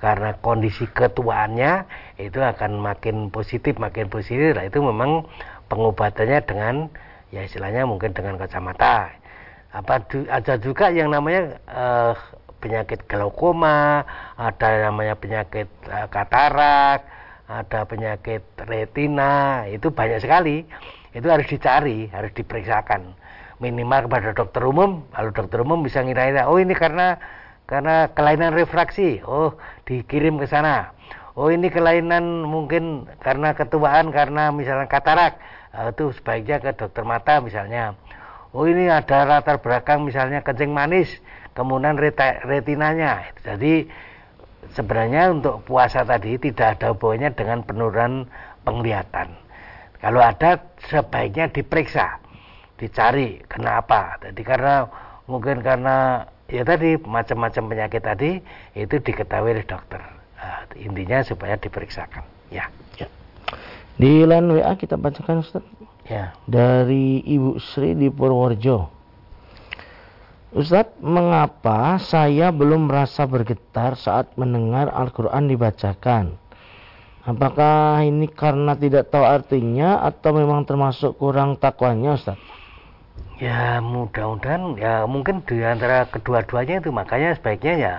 karena 0.00 0.34
kondisi 0.42 0.88
ketuaannya 0.90 1.86
itu 2.18 2.40
akan 2.40 2.80
makin 2.80 3.28
positif 3.28 3.76
makin 3.76 4.08
positif. 4.08 4.56
Nah 4.56 4.66
itu 4.66 4.80
memang 4.80 5.28
pengobatannya 5.68 6.42
dengan 6.48 6.90
ya 7.32 7.48
istilahnya 7.48 7.88
mungkin 7.88 8.12
dengan 8.12 8.36
kacamata. 8.36 9.08
Apa 9.72 10.04
ada 10.28 10.54
juga 10.60 10.92
yang 10.92 11.08
namanya 11.08 11.56
uh, 11.64 12.12
penyakit 12.60 13.08
glaukoma 13.08 14.04
ada 14.36 14.92
namanya 14.92 15.16
penyakit 15.16 15.66
uh, 15.88 16.06
katarak 16.12 17.08
ada 17.48 17.88
penyakit 17.88 18.44
retina 18.68 19.64
itu 19.66 19.88
banyak 19.88 20.20
sekali. 20.20 20.68
Itu 21.16 21.32
harus 21.32 21.48
dicari 21.48 22.12
harus 22.12 22.30
diperiksakan. 22.36 23.16
Minimal 23.64 24.12
kepada 24.12 24.36
dokter 24.36 24.62
umum 24.68 25.08
lalu 25.16 25.30
dokter 25.32 25.58
umum 25.64 25.80
bisa 25.80 26.04
ngira 26.04 26.44
oh 26.44 26.60
ini 26.60 26.76
karena 26.76 27.16
karena 27.64 28.12
kelainan 28.12 28.52
refraksi. 28.52 29.24
Oh 29.24 29.56
dikirim 29.88 30.36
ke 30.36 30.44
sana. 30.44 30.92
Oh 31.32 31.48
ini 31.48 31.72
kelainan 31.72 32.44
mungkin 32.44 33.08
karena 33.24 33.56
ketuaan 33.56 34.12
karena 34.12 34.52
misalnya 34.52 34.84
katarak 34.84 35.40
itu 35.72 36.12
sebaiknya 36.12 36.60
ke 36.60 36.76
dokter 36.76 37.04
mata 37.04 37.40
misalnya. 37.40 37.96
Oh 38.52 38.68
ini 38.68 38.92
ada 38.92 39.24
latar 39.24 39.64
belakang 39.64 40.04
misalnya 40.04 40.44
kencing 40.44 40.72
manis 40.76 41.08
kemudian 41.56 41.96
retinanya. 42.44 43.32
Jadi 43.40 43.88
sebenarnya 44.76 45.32
untuk 45.32 45.64
puasa 45.64 46.04
tadi 46.04 46.36
tidak 46.36 46.78
ada 46.78 46.92
hubungannya 46.92 47.32
dengan 47.32 47.64
penurunan 47.64 48.28
penglihatan. 48.68 49.32
Kalau 50.02 50.20
ada 50.20 50.60
sebaiknya 50.90 51.48
diperiksa 51.48 52.20
dicari 52.76 53.38
kenapa 53.46 54.18
jadi 54.18 54.42
karena 54.42 54.74
mungkin 55.30 55.62
karena 55.62 56.26
ya 56.50 56.66
tadi 56.66 56.98
macam-macam 56.98 57.62
penyakit 57.70 58.02
tadi 58.02 58.30
itu 58.74 58.98
diketahui 58.98 59.54
oleh 59.54 59.64
dokter. 59.64 60.02
Nah, 60.42 60.66
intinya 60.74 61.22
supaya 61.22 61.54
diperiksakan. 61.54 62.26
Ya, 62.50 62.66
ya. 62.98 63.06
Di 63.96 64.24
line 64.24 64.48
WA 64.60 64.72
kita 64.76 64.96
bacakan 64.96 65.44
Ustaz 65.44 65.64
Ya. 66.02 66.34
Dari 66.50 67.22
Ibu 67.22 67.62
Sri 67.62 67.94
di 67.94 68.10
Purworejo. 68.10 68.90
Ustadz, 70.52 71.00
mengapa 71.00 71.96
saya 71.96 72.52
belum 72.52 72.90
merasa 72.90 73.24
bergetar 73.24 73.96
saat 73.96 74.36
mendengar 74.36 74.92
Al-Quran 74.92 75.48
dibacakan? 75.48 76.36
Apakah 77.22 78.02
ini 78.02 78.26
karena 78.26 78.74
tidak 78.74 79.08
tahu 79.14 79.22
artinya 79.22 80.02
atau 80.02 80.34
memang 80.34 80.66
termasuk 80.66 81.16
kurang 81.16 81.56
takwanya 81.56 82.18
Ustadz? 82.18 82.42
Ya 83.40 83.80
mudah-mudahan 83.80 84.76
ya 84.76 85.06
mungkin 85.06 85.40
di 85.46 85.62
antara 85.62 86.06
kedua-duanya 86.10 86.84
itu 86.84 86.90
makanya 86.92 87.34
sebaiknya 87.38 87.74
ya 87.74 87.94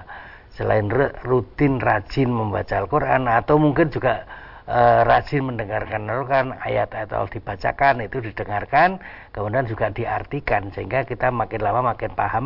selain 0.54 0.88
rutin 1.26 1.82
rajin 1.82 2.30
membaca 2.30 2.80
Al-Quran 2.80 3.26
atau 3.26 3.58
mungkin 3.58 3.90
juga 3.90 4.24
uh, 4.68 5.02
rajin 5.08 5.44
mendengarkan. 5.48 6.08
Kan 6.28 6.56
ayat-ayat 6.60 7.10
Allah 7.12 7.32
dibacakan 7.32 8.04
itu 8.04 8.18
didengarkan 8.24 9.00
kemudian 9.36 9.66
juga 9.68 9.92
diartikan 9.92 10.72
sehingga 10.72 11.04
kita 11.04 11.30
makin 11.34 11.62
lama 11.64 11.94
makin 11.94 12.12
paham 12.16 12.46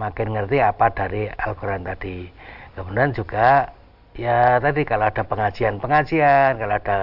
makin 0.00 0.34
ngerti 0.34 0.58
apa 0.62 0.92
dari 0.92 1.28
Al-Quran 1.28 1.84
tadi. 1.84 2.28
Kemudian 2.76 3.10
juga 3.12 3.74
ya 4.14 4.58
tadi 4.62 4.82
kalau 4.86 5.10
ada 5.10 5.22
pengajian-pengajian 5.26 6.58
kalau 6.58 6.74
ada 6.78 6.98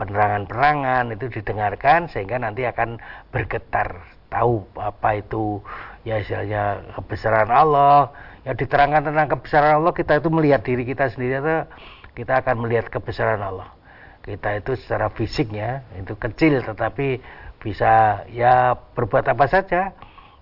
penerangan-penerangan 0.00 1.12
itu 1.12 1.26
didengarkan 1.40 2.08
sehingga 2.08 2.40
nanti 2.40 2.64
akan 2.64 2.96
bergetar 3.28 4.00
tahu 4.32 4.64
apa 4.78 5.20
itu 5.20 5.60
ya 6.08 6.18
istilahnya 6.22 6.82
kebesaran 6.96 7.50
Allah. 7.52 8.10
Ya 8.40 8.56
diterangkan 8.56 9.12
tentang 9.12 9.28
kebesaran 9.36 9.84
Allah 9.84 9.92
kita 9.92 10.16
itu 10.16 10.32
melihat 10.32 10.64
diri 10.64 10.88
kita 10.88 11.12
sendiri 11.12 11.68
kita 12.16 12.40
akan 12.40 12.56
melihat 12.64 12.88
kebesaran 12.88 13.44
Allah 13.44 13.79
kita 14.20 14.60
itu 14.60 14.72
secara 14.76 15.08
fisiknya 15.12 15.84
itu 15.96 16.12
kecil 16.16 16.60
tetapi 16.60 17.20
bisa 17.60 18.24
ya 18.32 18.76
berbuat 18.76 19.24
apa 19.32 19.44
saja 19.48 19.92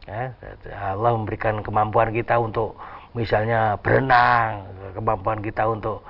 ya, 0.06 0.22
Allah 0.74 1.12
memberikan 1.14 1.62
kemampuan 1.62 2.10
kita 2.14 2.38
untuk 2.38 2.78
misalnya 3.14 3.78
berenang 3.78 4.66
kemampuan 4.94 5.42
kita 5.42 5.66
untuk 5.66 6.02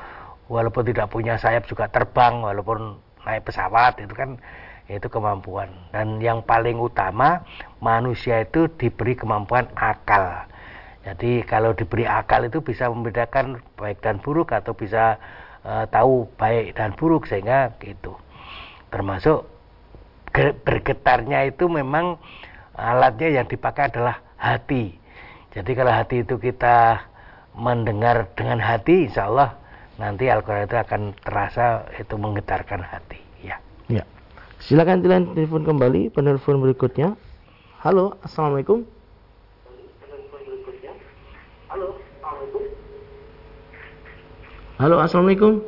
walaupun 0.49 0.85
tidak 0.89 1.13
punya 1.13 1.37
sayap 1.37 1.69
juga 1.69 1.89
terbang 1.93 2.41
walaupun 2.41 2.97
naik 3.25 3.45
pesawat 3.45 4.01
itu 4.01 4.13
kan 4.17 4.41
itu 4.89 5.05
kemampuan. 5.13 5.69
Dan 5.93 6.17
yang 6.19 6.41
paling 6.41 6.81
utama 6.81 7.45
manusia 7.79 8.41
itu 8.41 8.73
diberi 8.73 9.13
kemampuan 9.15 9.69
akal. 9.77 10.49
Jadi 11.05 11.45
kalau 11.45 11.77
diberi 11.77 12.09
akal 12.09 12.49
itu 12.49 12.65
bisa 12.65 12.89
membedakan 12.89 13.61
baik 13.77 14.01
dan 14.01 14.19
buruk 14.21 14.53
atau 14.57 14.73
bisa 14.73 15.21
uh, 15.69 15.85
tahu 15.93 16.25
baik 16.41 16.73
dan 16.73 16.97
buruk 16.97 17.29
sehingga 17.29 17.77
gitu. 17.85 18.17
Termasuk 18.89 19.45
bergetarnya 20.65 21.53
itu 21.53 21.69
memang 21.69 22.17
alatnya 22.73 23.43
yang 23.43 23.47
dipakai 23.47 23.93
adalah 23.93 24.25
hati. 24.41 24.97
Jadi 25.53 25.71
kalau 25.77 25.93
hati 25.93 26.25
itu 26.25 26.41
kita 26.41 27.05
mendengar 27.59 28.33
dengan 28.39 28.63
hati 28.63 29.11
insya 29.11 29.29
Allah 29.29 29.59
nanti 29.99 30.31
Al-Quran 30.31 30.71
itu 30.71 30.79
akan 30.79 31.03
terasa 31.21 31.85
itu 31.99 32.15
menggetarkan 32.15 32.81
hati. 32.87 33.19
Ya. 33.43 33.59
Ya. 33.91 34.07
Silakan 34.63 35.03
telepon 35.03 35.67
kembali 35.67 36.15
penelpon 36.15 36.63
berikutnya. 36.63 37.19
Halo 37.83 38.19
assalamualaikum 38.23 38.98
Halo, 44.79 45.03
Assalamualaikum. 45.03 45.59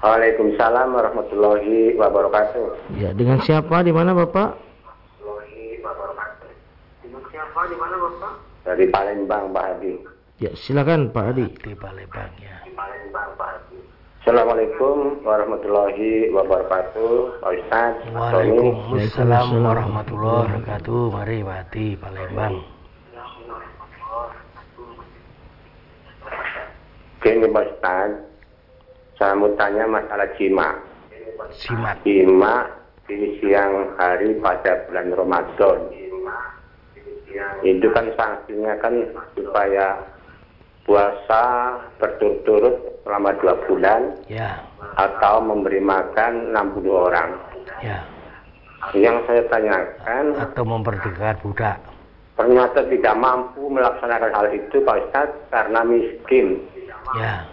Waalaikumsalam 0.00 0.96
warahmatullahi 0.96 2.00
wabarakatuh. 2.00 2.96
Ya, 2.96 3.12
dengan 3.12 3.44
siapa? 3.44 3.84
Di 3.84 3.92
mana 3.92 4.16
Bapak? 4.16 4.56
Dengan 7.04 7.20
siapa? 7.28 7.60
Di 7.68 7.76
mana 7.76 7.92
Bapak? 8.00 8.32
Dari 8.64 8.88
Palembang, 8.88 9.52
Pak 9.52 9.64
Hadi. 9.68 10.00
Ya, 10.40 10.56
silakan 10.56 11.12
Pak 11.12 11.24
Hadi. 11.28 11.44
Di 11.60 11.76
Palembang 11.76 12.32
ya. 12.40 12.56
Di 12.64 12.72
Palembang, 12.72 13.36
Pak 13.36 13.48
Hadi. 13.52 13.84
Assalamualaikum 14.24 15.20
warahmatullahi 15.20 16.32
wabarakatuh, 16.32 17.44
Pak 17.44 17.52
Ustaz. 17.60 18.00
Waalaikumsalam 18.16 19.60
warahmatullahi 19.60 20.40
wabarakatuh. 20.40 21.00
Mari 21.12 21.36
Pak 21.44 21.56
Hadi, 21.68 21.86
Palembang. 22.00 22.64
Gini 27.20 27.44
Pak 27.52 27.64
Ustaz, 27.68 28.10
saya 29.24 29.40
mau 29.40 29.48
tanya 29.56 29.88
masalah 29.88 30.28
jima. 30.36 30.76
Jima. 31.64 31.96
Jima 32.04 32.68
di 33.08 33.40
siang 33.40 33.96
hari 33.96 34.36
pada 34.36 34.84
bulan 34.84 35.16
Ramadan. 35.16 35.78
Itu 37.64 37.88
kan 37.96 38.12
sanksinya 38.20 38.76
kan 38.84 39.00
supaya 39.32 39.96
puasa 40.84 41.72
berturut-turut 41.96 43.00
selama 43.00 43.32
dua 43.40 43.56
bulan 43.64 44.12
ya. 44.28 44.60
atau 45.00 45.40
memberi 45.40 45.80
makan 45.80 46.52
60 46.52 46.84
orang. 46.92 47.32
Ya. 47.80 48.04
Yang 48.92 49.24
saya 49.24 49.42
tanyakan 49.48 50.36
atau 50.36 50.68
memerdekakan 50.68 51.40
budak. 51.40 51.80
ternyata 52.36 52.84
tidak 52.92 53.14
mampu 53.16 53.72
melaksanakan 53.72 54.36
hal 54.36 54.52
itu 54.52 54.84
Pak 54.84 55.08
Ustadz 55.08 55.48
karena 55.48 55.80
miskin. 55.80 56.60
Ya. 57.16 57.48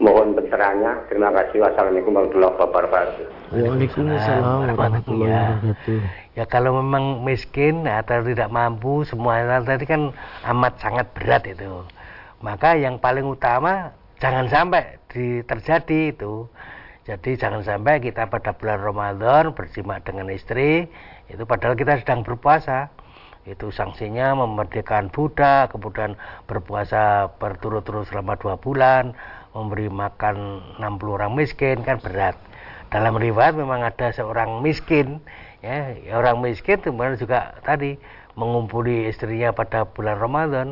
Mohon 0.00 0.28
pencerahannya. 0.38 0.92
Terima 1.12 1.28
kasih. 1.34 1.58
Wassalamualaikum 1.60 2.12
warahmatullahi 2.16 2.54
wabarakatuh. 2.56 3.24
Waalaikumsalam 3.50 4.58
warahmatullahi 4.74 5.30
Ya. 5.30 5.42
wabarakatuh. 5.56 5.98
Ya 6.38 6.44
kalau 6.46 6.70
memang 6.78 7.26
miskin 7.26 7.84
atau 7.84 8.22
tidak 8.22 8.48
mampu 8.48 9.02
semua 9.04 9.42
hal 9.42 9.66
tadi 9.66 9.84
kan 9.84 10.14
amat 10.46 10.78
sangat 10.78 11.06
berat 11.12 11.42
itu. 11.44 11.84
Maka 12.40 12.78
yang 12.78 12.96
paling 12.96 13.26
utama 13.26 13.92
jangan 14.22 14.48
sampai 14.48 14.96
di, 15.12 15.42
terjadi 15.44 16.14
itu. 16.14 16.46
Jadi 17.04 17.34
jangan 17.34 17.64
sampai 17.66 17.98
kita 17.98 18.30
pada 18.30 18.54
bulan 18.54 18.78
Ramadan 18.78 19.50
berjima 19.50 19.98
dengan 20.00 20.30
istri 20.30 20.86
itu 21.26 21.42
padahal 21.42 21.74
kita 21.74 21.98
sedang 21.98 22.22
berpuasa. 22.22 22.88
Itu 23.48 23.72
sanksinya 23.72 24.36
memerdekakan 24.36 25.08
budak, 25.08 25.72
kemudian 25.72 26.12
berpuasa 26.44 27.32
berturut-turut 27.40 28.04
selama 28.04 28.36
dua 28.36 28.60
bulan, 28.60 29.16
memberi 29.54 29.90
makan 29.90 30.62
60 30.78 31.16
orang 31.16 31.32
miskin 31.34 31.82
kan 31.82 31.98
berat. 31.98 32.38
Dalam 32.90 33.18
riwayat 33.18 33.54
memang 33.54 33.86
ada 33.86 34.10
seorang 34.10 34.62
miskin 34.62 35.22
ya. 35.62 35.94
Orang 36.14 36.42
miskin 36.42 36.82
kemudian 36.82 37.18
juga 37.18 37.58
tadi 37.62 37.98
mengumpuli 38.34 39.06
istrinya 39.10 39.54
pada 39.54 39.86
bulan 39.86 40.18
Ramadan. 40.18 40.68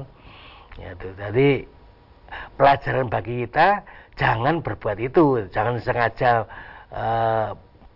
Ya 0.78 0.94
itu 0.94 1.08
jadi 1.18 1.48
pelajaran 2.58 3.10
bagi 3.10 3.46
kita 3.46 3.82
jangan 4.18 4.62
berbuat 4.62 4.98
itu. 4.98 5.46
Jangan 5.50 5.78
sengaja 5.82 6.46
eh, 6.90 7.48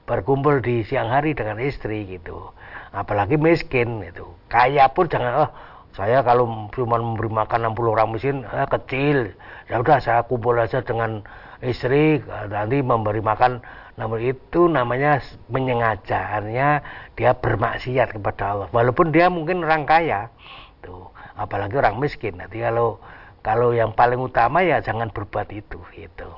berkumpul 0.06 0.62
di 0.62 0.82
siang 0.86 1.10
hari 1.10 1.34
dengan 1.34 1.62
istri 1.62 2.06
gitu. 2.06 2.50
Apalagi 2.92 3.40
miskin 3.40 4.04
itu 4.04 4.26
kaya 4.52 4.84
pun 4.92 5.08
jangan 5.08 5.48
oh 5.48 5.50
saya 5.92 6.24
kalau 6.24 6.72
cuma 6.72 6.96
memberi 6.96 7.28
makan 7.28 7.76
60 7.76 7.92
orang 7.92 8.08
miskin 8.16 8.36
eh, 8.48 8.64
kecil. 8.64 9.36
Ya 9.68 9.76
udah 9.76 10.00
saya 10.00 10.24
kumpul 10.24 10.56
aja 10.56 10.80
dengan 10.80 11.20
istri 11.60 12.24
nanti 12.48 12.80
memberi 12.80 13.20
makan. 13.20 13.60
Namun 14.00 14.24
itu 14.24 14.72
namanya 14.72 15.20
menyengaja 15.52 16.40
artinya 16.40 16.80
dia 17.12 17.36
bermaksiat 17.36 18.16
kepada 18.16 18.56
Allah. 18.56 18.68
Walaupun 18.72 19.12
dia 19.12 19.28
mungkin 19.28 19.60
orang 19.68 19.84
kaya 19.84 20.32
tuh. 20.80 21.12
Apalagi 21.36 21.76
orang 21.76 22.00
miskin. 22.00 22.40
Nanti 22.40 22.64
kalau 22.64 22.96
kalau 23.44 23.76
yang 23.76 23.92
paling 23.92 24.16
utama 24.16 24.64
ya 24.64 24.80
jangan 24.80 25.12
berbuat 25.12 25.52
itu 25.52 25.76
gitu. 25.92 26.28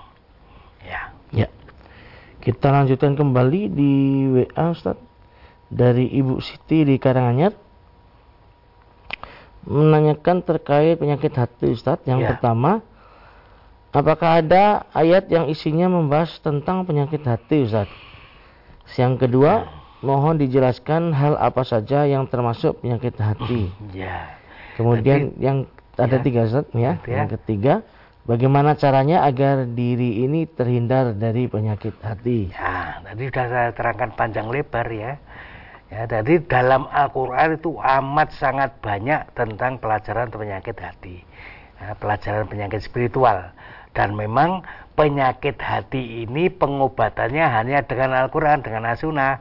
Ya. 0.82 1.14
Ya. 1.30 1.46
Kita 2.42 2.74
lanjutkan 2.74 3.14
kembali 3.14 3.70
di 3.70 3.92
WA 4.34 4.74
Ustaz. 4.74 4.98
Dari 5.70 6.10
Ibu 6.10 6.42
Siti 6.42 6.82
di 6.86 6.98
Karanganyar 6.98 7.63
menanyakan 9.64 10.40
terkait 10.40 10.96
penyakit 10.96 11.32
hati 11.32 11.72
Ustaz. 11.72 12.00
Yang 12.04 12.20
Ya. 12.20 12.28
pertama, 12.36 12.84
apakah 13.90 14.40
ada 14.40 14.84
ayat 14.92 15.28
yang 15.28 15.48
isinya 15.48 15.88
membahas 15.88 16.36
tentang 16.40 16.84
penyakit 16.84 17.24
hati 17.24 17.64
Ustaz? 17.64 17.88
Yang 18.94 19.28
kedua, 19.28 19.64
mohon 20.04 20.36
dijelaskan 20.36 21.16
hal 21.16 21.40
apa 21.40 21.64
saja 21.64 22.04
yang 22.04 22.28
termasuk 22.28 22.84
penyakit 22.84 23.16
hati. 23.16 23.72
ya 23.96 24.28
Kemudian 24.74 25.38
yang 25.38 25.64
ada 25.94 26.18
ya. 26.18 26.22
tiga 26.22 26.40
Ustaz 26.44 26.66
ya. 26.74 26.98
Gitu 27.00 27.08
ya. 27.14 27.16
Yang 27.22 27.28
ketiga, 27.40 27.74
bagaimana 28.26 28.74
caranya 28.74 29.22
agar 29.22 29.64
diri 29.64 30.26
ini 30.26 30.44
terhindar 30.44 31.14
dari 31.14 31.46
penyakit 31.46 31.94
hati? 32.02 32.50
Ya, 32.50 32.98
tadi 33.00 33.30
sudah 33.30 33.46
saya 33.46 33.70
terangkan 33.70 34.10
panjang 34.18 34.50
lebar 34.50 34.90
ya. 34.90 35.16
Ya, 35.94 36.10
jadi 36.10 36.42
dalam 36.50 36.90
Al-Quran 36.90 37.54
itu 37.54 37.78
amat 37.78 38.34
sangat 38.34 38.82
banyak 38.82 39.30
tentang 39.38 39.78
pelajaran 39.78 40.26
penyakit 40.26 40.74
hati. 40.74 41.22
Ya, 41.78 41.94
pelajaran 41.94 42.50
penyakit 42.50 42.82
spiritual. 42.82 43.54
Dan 43.94 44.18
memang 44.18 44.66
penyakit 44.98 45.54
hati 45.62 46.26
ini 46.26 46.50
pengobatannya 46.50 47.46
hanya 47.46 47.86
dengan 47.86 48.10
Al-Quran, 48.26 48.66
dengan 48.66 48.90
As-Sunnah. 48.90 49.38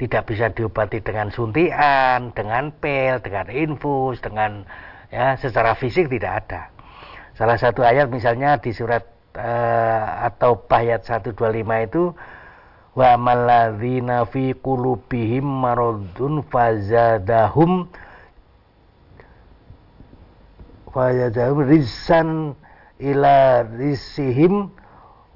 Tidak 0.00 0.24
bisa 0.24 0.48
diobati 0.48 1.04
dengan 1.04 1.28
suntian, 1.28 2.32
dengan 2.32 2.72
pil, 2.72 3.20
dengan 3.20 3.52
infus, 3.52 4.24
dengan 4.24 4.64
ya 5.12 5.36
secara 5.36 5.76
fisik 5.76 6.08
tidak 6.08 6.48
ada. 6.48 6.72
Salah 7.36 7.60
satu 7.60 7.84
ayat 7.84 8.08
misalnya 8.08 8.56
di 8.56 8.72
surat 8.72 9.04
eh, 9.36 10.04
atau 10.24 10.56
ayat 10.72 11.04
125 11.04 11.36
itu 11.60 12.16
wa 12.94 13.14
maladzina 13.14 14.26
fi 14.26 14.50
qulubihim 14.54 15.46
maradun 15.46 16.42
fazadahum 16.50 17.86
fazadahum 20.90 21.58
rizsan 21.70 22.58
ila 22.98 23.62
risihim 23.78 24.74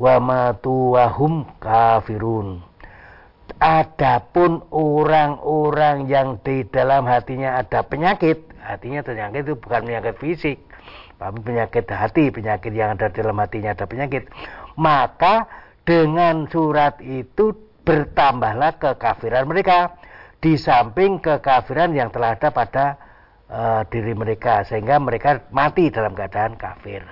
wa 0.03 0.15
matu 0.19 0.99
wahum 0.99 1.47
kafirun 1.63 2.63
Adapun 3.65 4.67
orang-orang 4.75 6.11
yang 6.11 6.37
di 6.43 6.67
dalam 6.69 7.07
hatinya 7.09 7.57
ada 7.61 7.87
penyakit, 7.87 8.51
hatinya 8.61 9.01
penyakit 9.01 9.41
itu 9.47 9.55
bukan 9.57 9.89
penyakit 9.89 10.17
fisik, 10.21 10.59
tapi 11.17 11.39
penyakit 11.41 11.89
hati, 11.89 12.29
penyakit 12.29 12.73
yang 12.77 12.99
ada 12.99 13.09
dalam 13.09 13.37
hatinya 13.41 13.73
ada 13.73 13.89
penyakit. 13.89 14.29
Maka 14.77 15.49
dengan 15.85 16.49
surat 16.49 16.99
itu 17.05 17.53
bertambahlah 17.85 18.81
kekafiran 18.81 19.45
mereka 19.45 20.01
di 20.41 20.57
samping 20.57 21.21
kekafiran 21.21 21.93
yang 21.93 22.09
telah 22.09 22.37
ada 22.37 22.49
pada 22.53 22.87
eh, 23.49 23.83
diri 23.93 24.13
mereka 24.17 24.65
sehingga 24.65 24.97
mereka 25.01 25.45
mati 25.53 25.93
dalam 25.93 26.17
keadaan 26.17 26.57
kafir. 26.57 27.05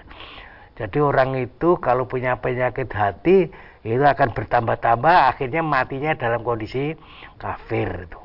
Jadi 0.73 0.99
orang 1.05 1.37
itu 1.37 1.77
kalau 1.79 2.09
punya 2.09 2.41
penyakit 2.41 2.89
hati 2.97 3.53
itu 3.85 4.05
akan 4.05 4.33
bertambah-tambah 4.33 5.17
akhirnya 5.29 5.61
matinya 5.61 6.17
dalam 6.17 6.41
kondisi 6.41 6.97
kafir 7.37 8.09
itu. 8.09 8.21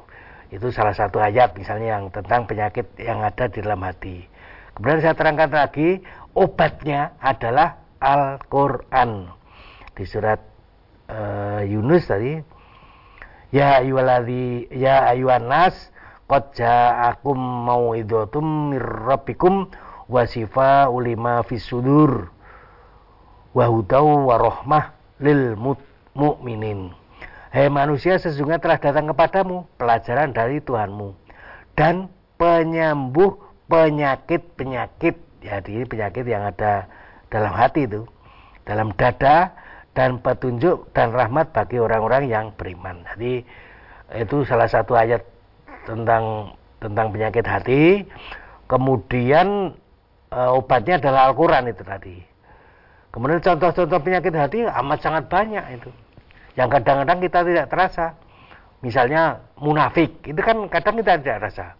Itu 0.48 0.72
salah 0.72 0.96
satu 0.96 1.20
ayat 1.20 1.60
misalnya 1.60 2.00
yang 2.00 2.08
tentang 2.08 2.48
penyakit 2.48 2.88
yang 3.04 3.20
ada 3.20 3.52
di 3.52 3.60
dalam 3.60 3.84
hati. 3.84 4.24
Kemudian 4.80 5.04
saya 5.04 5.16
terangkan 5.18 5.52
lagi 5.52 6.00
obatnya 6.38 7.20
adalah 7.20 7.84
Al-Qur'an. 8.00 9.37
Di 9.98 10.06
surat 10.06 10.38
eh, 11.10 11.66
Yunus 11.66 12.06
tadi 12.06 12.38
Ya 13.48 13.80
ayyuhalladzi 13.80 14.68
ya 14.76 15.08
ayyuhan 15.08 15.48
nas 15.48 15.72
qad 16.28 16.52
ja'akum 16.52 17.40
mau'izatum 17.40 18.76
mir 18.76 18.84
rabbikum 18.84 19.72
wa 20.12 20.28
shifaa'u 20.28 21.00
lima 21.00 21.40
fis 21.48 21.64
sudur 21.64 22.28
wa 23.56 23.66
hudau 23.72 24.28
wa 24.28 24.36
rahmah 24.36 24.92
lil 25.24 25.56
mu'minin. 26.12 26.92
Hai 27.56 27.72
manusia 27.72 28.20
sesungguhnya 28.20 28.60
telah 28.60 28.76
datang 28.84 29.08
kepadamu 29.16 29.64
pelajaran 29.80 30.36
dari 30.36 30.60
Tuhanmu 30.60 31.16
dan 31.80 32.12
penyembuh 32.36 33.40
penyakit-penyakit 33.72 35.16
jadi 35.40 35.76
penyakit 35.88 36.28
yang 36.28 36.44
ada 36.52 36.92
dalam 37.32 37.56
hati 37.56 37.88
itu 37.88 38.04
dalam 38.68 38.92
dada 39.00 39.56
dan 39.98 40.22
petunjuk 40.22 40.94
dan 40.94 41.10
rahmat 41.10 41.50
bagi 41.50 41.82
orang-orang 41.82 42.30
yang 42.30 42.46
beriman. 42.54 43.02
Jadi 43.10 43.42
itu 44.14 44.46
salah 44.46 44.70
satu 44.70 44.94
ayat 44.94 45.26
tentang 45.90 46.54
tentang 46.78 47.10
penyakit 47.10 47.42
hati. 47.42 48.06
Kemudian 48.70 49.74
e, 50.30 50.40
obatnya 50.54 51.02
adalah 51.02 51.34
Al-Qur'an 51.34 51.66
itu 51.66 51.82
tadi. 51.82 52.22
Kemudian 53.10 53.42
contoh-contoh 53.42 53.98
penyakit 54.06 54.38
hati 54.38 54.70
amat 54.70 55.00
sangat 55.02 55.26
banyak 55.34 55.66
itu. 55.82 55.90
Yang 56.54 56.78
kadang-kadang 56.78 57.18
kita 57.18 57.40
tidak 57.42 57.66
terasa. 57.74 58.06
Misalnya 58.86 59.42
munafik, 59.58 60.22
itu 60.22 60.38
kan 60.38 60.70
kadang 60.70 61.02
kita 61.02 61.18
tidak 61.18 61.50
rasa. 61.50 61.74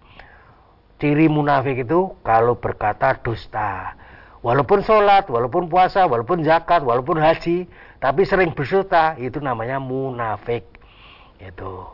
Ciri 0.98 1.30
munafik 1.30 1.86
itu 1.86 2.18
kalau 2.26 2.58
berkata 2.58 3.22
dusta. 3.22 3.94
Walaupun 4.42 4.82
sholat, 4.82 5.30
walaupun 5.30 5.70
puasa, 5.70 6.10
walaupun 6.10 6.42
zakat, 6.42 6.82
walaupun 6.82 7.22
haji, 7.22 7.70
tapi 7.98 8.22
sering 8.30 8.54
berdusta, 8.54 9.18
itu 9.18 9.42
namanya 9.42 9.82
munafik. 9.82 10.66
Itu. 11.42 11.90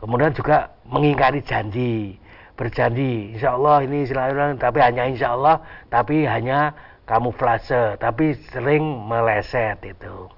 Kemudian 0.00 0.32
juga 0.32 0.72
mengingkari 0.88 1.44
janji, 1.44 2.16
berjanji, 2.56 3.36
insya 3.36 3.56
Allah 3.56 3.84
ini 3.84 4.08
silaturahmi, 4.08 4.56
tapi 4.60 4.78
hanya 4.80 5.04
insya 5.08 5.36
Allah, 5.36 5.60
tapi 5.92 6.24
hanya 6.24 6.72
kamuflase, 7.04 8.00
tapi 8.00 8.36
sering 8.52 8.82
meleset 9.04 9.80
itu. 9.84 10.28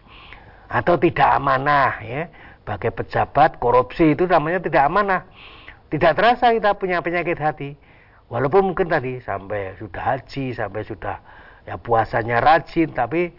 Atau 0.67 0.99
tidak 0.99 1.39
amanah, 1.39 2.03
ya. 2.03 2.27
Bagai 2.67 2.91
pejabat, 2.91 3.63
korupsi 3.63 4.19
itu 4.19 4.27
namanya 4.27 4.59
tidak 4.59 4.91
amanah. 4.91 5.23
Tidak 5.87 6.19
terasa 6.19 6.51
kita 6.51 6.75
punya 6.75 6.99
penyakit 6.99 7.39
hati. 7.39 7.71
Walaupun 8.27 8.75
mungkin 8.75 8.91
tadi 8.91 9.23
sampai 9.23 9.79
sudah 9.79 10.03
haji, 10.03 10.51
sampai 10.51 10.83
sudah 10.83 11.23
ya 11.63 11.79
puasanya 11.79 12.43
rajin, 12.43 12.91
tapi 12.91 13.31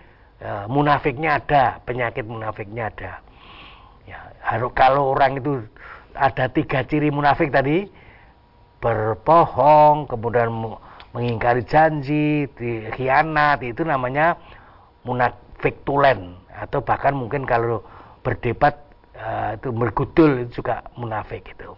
ya, 0.42 0.66
munafiknya 0.70 1.38
ada, 1.42 1.82
penyakit 1.84 2.26
munafiknya 2.26 2.90
ada. 2.90 3.12
Ya, 4.08 4.20
harus 4.42 4.72
kalau 4.74 5.12
orang 5.14 5.38
itu 5.40 5.62
ada 6.16 6.50
tiga 6.50 6.82
ciri 6.88 7.12
munafik 7.12 7.52
tadi, 7.54 7.90
berbohong, 8.80 10.08
kemudian 10.08 10.50
mengingkari 11.12 11.66
janji, 11.66 12.48
khianat, 12.94 13.62
itu 13.66 13.82
namanya 13.84 14.38
munafik 15.04 15.82
tulen 15.88 16.38
atau 16.58 16.82
bahkan 16.82 17.14
mungkin 17.14 17.46
kalau 17.46 17.86
berdebat 18.26 18.76
uh, 19.14 19.54
itu 19.56 19.70
bergudul 19.70 20.46
itu 20.46 20.62
juga 20.62 20.82
munafik 20.98 21.46
itu. 21.54 21.74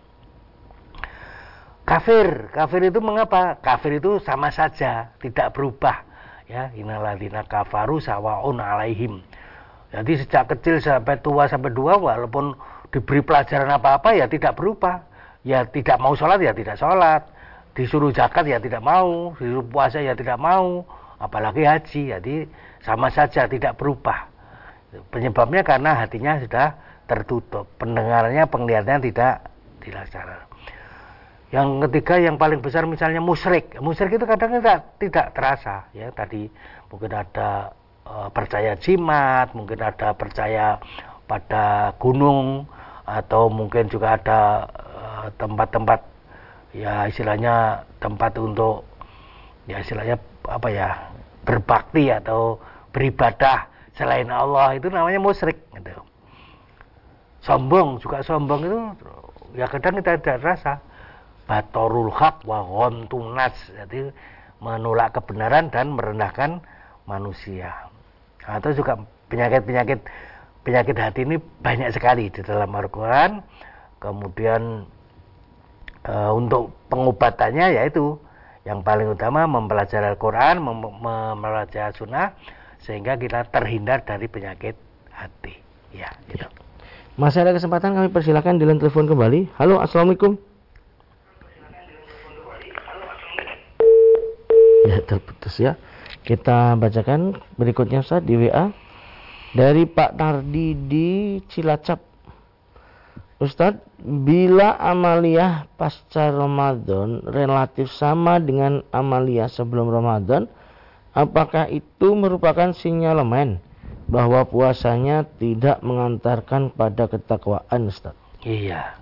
Kafir, 1.84 2.54
kafir 2.54 2.86
itu 2.86 3.02
mengapa? 3.02 3.58
Kafir 3.66 3.98
itu 3.98 4.22
sama 4.22 4.54
saja, 4.54 5.10
tidak 5.18 5.58
berubah. 5.58 6.06
Ya, 6.50 6.74
inaladina 6.74 7.46
kafaru 7.46 8.02
sawaun 8.02 8.58
alaihim. 8.58 9.22
Jadi 9.94 10.18
sejak 10.18 10.50
kecil 10.50 10.82
sampai 10.82 11.22
tua 11.22 11.46
sampai 11.46 11.70
dua 11.70 12.02
walaupun 12.02 12.58
diberi 12.90 13.22
pelajaran 13.22 13.70
apa-apa 13.70 14.18
ya 14.18 14.26
tidak 14.26 14.58
berubah. 14.58 15.06
Ya 15.46 15.62
tidak 15.70 16.02
mau 16.02 16.18
sholat 16.18 16.42
ya 16.42 16.50
tidak 16.58 16.82
sholat. 16.82 17.22
Disuruh 17.78 18.10
zakat 18.10 18.50
ya 18.50 18.58
tidak 18.58 18.82
mau. 18.82 19.38
Disuruh 19.38 19.66
puasa 19.66 20.02
ya 20.02 20.18
tidak 20.18 20.42
mau. 20.42 20.82
Apalagi 21.22 21.70
haji. 21.70 22.18
Jadi 22.18 22.36
sama 22.82 23.14
saja 23.14 23.46
tidak 23.46 23.78
berubah. 23.78 24.26
Penyebabnya 25.14 25.62
karena 25.62 26.02
hatinya 26.02 26.42
sudah 26.42 26.74
tertutup. 27.06 27.70
Pendengarannya, 27.78 28.50
penglihatannya 28.50 29.06
tidak 29.06 29.46
dilaksanakan. 29.86 30.49
Yang 31.50 31.90
ketiga 31.90 32.22
yang 32.22 32.38
paling 32.38 32.62
besar 32.62 32.86
misalnya 32.86 33.18
musyrik. 33.26 33.74
Musyrik 33.82 34.22
itu 34.22 34.26
kadang 34.30 34.62
tidak 34.62 34.86
tidak 35.02 35.34
terasa 35.34 35.90
ya 35.98 36.14
tadi 36.14 36.46
mungkin 36.94 37.10
ada 37.10 37.74
e, 38.06 38.14
percaya 38.30 38.78
jimat, 38.78 39.50
mungkin 39.58 39.82
ada 39.82 40.14
percaya 40.14 40.78
pada 41.26 41.98
gunung 41.98 42.70
atau 43.10 43.50
mungkin 43.50 43.90
juga 43.90 44.22
ada 44.22 44.70
e, 44.70 45.06
tempat-tempat 45.42 46.00
e, 46.78 46.86
ya 46.86 47.10
istilahnya 47.10 47.82
tempat 47.98 48.38
untuk 48.38 48.86
ya 49.66 49.82
istilahnya 49.82 50.22
apa 50.46 50.70
ya 50.70 50.90
berbakti 51.50 52.14
atau 52.14 52.62
beribadah 52.94 53.66
selain 53.98 54.30
Allah 54.30 54.78
itu 54.78 54.86
namanya 54.94 55.18
musyrik 55.18 55.58
gitu. 55.74 55.98
Sombong 57.42 57.98
juga 57.98 58.22
sombong 58.22 58.62
itu 58.70 58.80
ya 59.58 59.66
kadang 59.66 59.98
kita 59.98 60.22
tidak 60.22 60.46
rasa 60.46 60.78
batorul 61.50 62.14
hak 62.14 62.46
wa 62.46 62.62
ghamtunas 62.62 63.58
jadi 63.74 64.14
menolak 64.62 65.18
kebenaran 65.18 65.74
dan 65.74 65.98
merendahkan 65.98 66.62
manusia 67.10 67.90
atau 68.46 68.70
juga 68.70 69.02
penyakit-penyakit 69.34 70.06
penyakit 70.62 70.94
hati 70.94 71.26
ini 71.26 71.42
banyak 71.66 71.90
sekali 71.90 72.30
di 72.30 72.46
dalam 72.46 72.70
Al-Quran 72.70 73.42
kemudian 73.98 74.86
e, 76.06 76.14
untuk 76.30 76.70
pengobatannya 76.94 77.82
yaitu 77.82 78.22
yang 78.70 78.86
paling 78.86 79.10
utama 79.10 79.50
mempelajari 79.50 80.14
Al-Quran 80.14 80.62
mem 80.62 80.86
mempelajari 81.02 81.98
Sunnah 81.98 82.38
sehingga 82.78 83.18
kita 83.18 83.50
terhindar 83.50 84.06
dari 84.06 84.30
penyakit 84.30 84.78
hati 85.10 85.58
ya 85.98 86.14
gitu. 86.30 86.46
Masih 87.20 87.44
ada 87.44 87.52
kesempatan 87.52 87.98
kami 87.98 88.08
persilakan 88.14 88.62
di 88.62 88.64
telepon 88.64 89.10
kembali. 89.10 89.52
Halo, 89.60 89.84
assalamualaikum. 89.84 90.49
Terputus 95.10 95.58
ya. 95.58 95.74
Kita 96.22 96.78
bacakan 96.78 97.34
berikutnya 97.58 98.06
Ustaz 98.06 98.22
di 98.22 98.38
WA 98.38 98.70
dari 99.58 99.90
Pak 99.90 100.14
Nardi 100.14 100.78
di 100.86 101.10
Cilacap. 101.50 102.06
Ustadz, 103.40 103.82
bila 104.04 104.76
amaliyah 104.76 105.72
pasca 105.80 106.28
Ramadan 106.28 107.24
relatif 107.24 107.88
sama 107.88 108.36
dengan 108.36 108.84
amaliyah 108.92 109.48
sebelum 109.48 109.88
Ramadan, 109.88 110.52
apakah 111.16 111.72
itu 111.72 112.20
merupakan 112.20 112.76
sinyalemen 112.76 113.64
bahwa 114.12 114.44
puasanya 114.44 115.24
tidak 115.40 115.80
mengantarkan 115.80 116.76
pada 116.76 117.08
ketakwaan, 117.08 117.88
Ustaz? 117.88 118.12
Iya. 118.44 119.00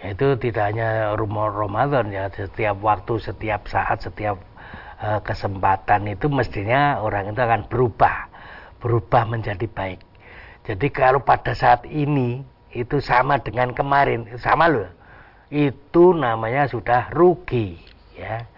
Itu 0.00 0.40
tidak 0.40 0.72
hanya 0.72 1.12
rumah 1.12 1.52
Ramadan 1.52 2.08
ya, 2.08 2.32
setiap 2.32 2.80
waktu, 2.80 3.20
setiap 3.20 3.68
saat, 3.68 4.00
setiap 4.00 4.40
Eh, 4.96 5.20
kesempatan 5.20 6.08
itu 6.08 6.32
mestinya 6.32 7.04
orang 7.04 7.28
itu 7.28 7.36
akan 7.36 7.68
berubah, 7.68 8.32
berubah 8.80 9.28
menjadi 9.28 9.68
baik. 9.68 10.00
Jadi 10.64 10.88
kalau 10.88 11.20
pada 11.20 11.52
saat 11.52 11.84
ini 11.84 12.40
itu 12.72 12.96
sama 13.04 13.36
dengan 13.36 13.76
kemarin, 13.76 14.24
sama 14.40 14.72
loh. 14.72 14.88
Itu 15.52 16.16
namanya 16.16 16.64
sudah 16.72 17.12
rugi, 17.12 17.76
ya. 18.16 18.48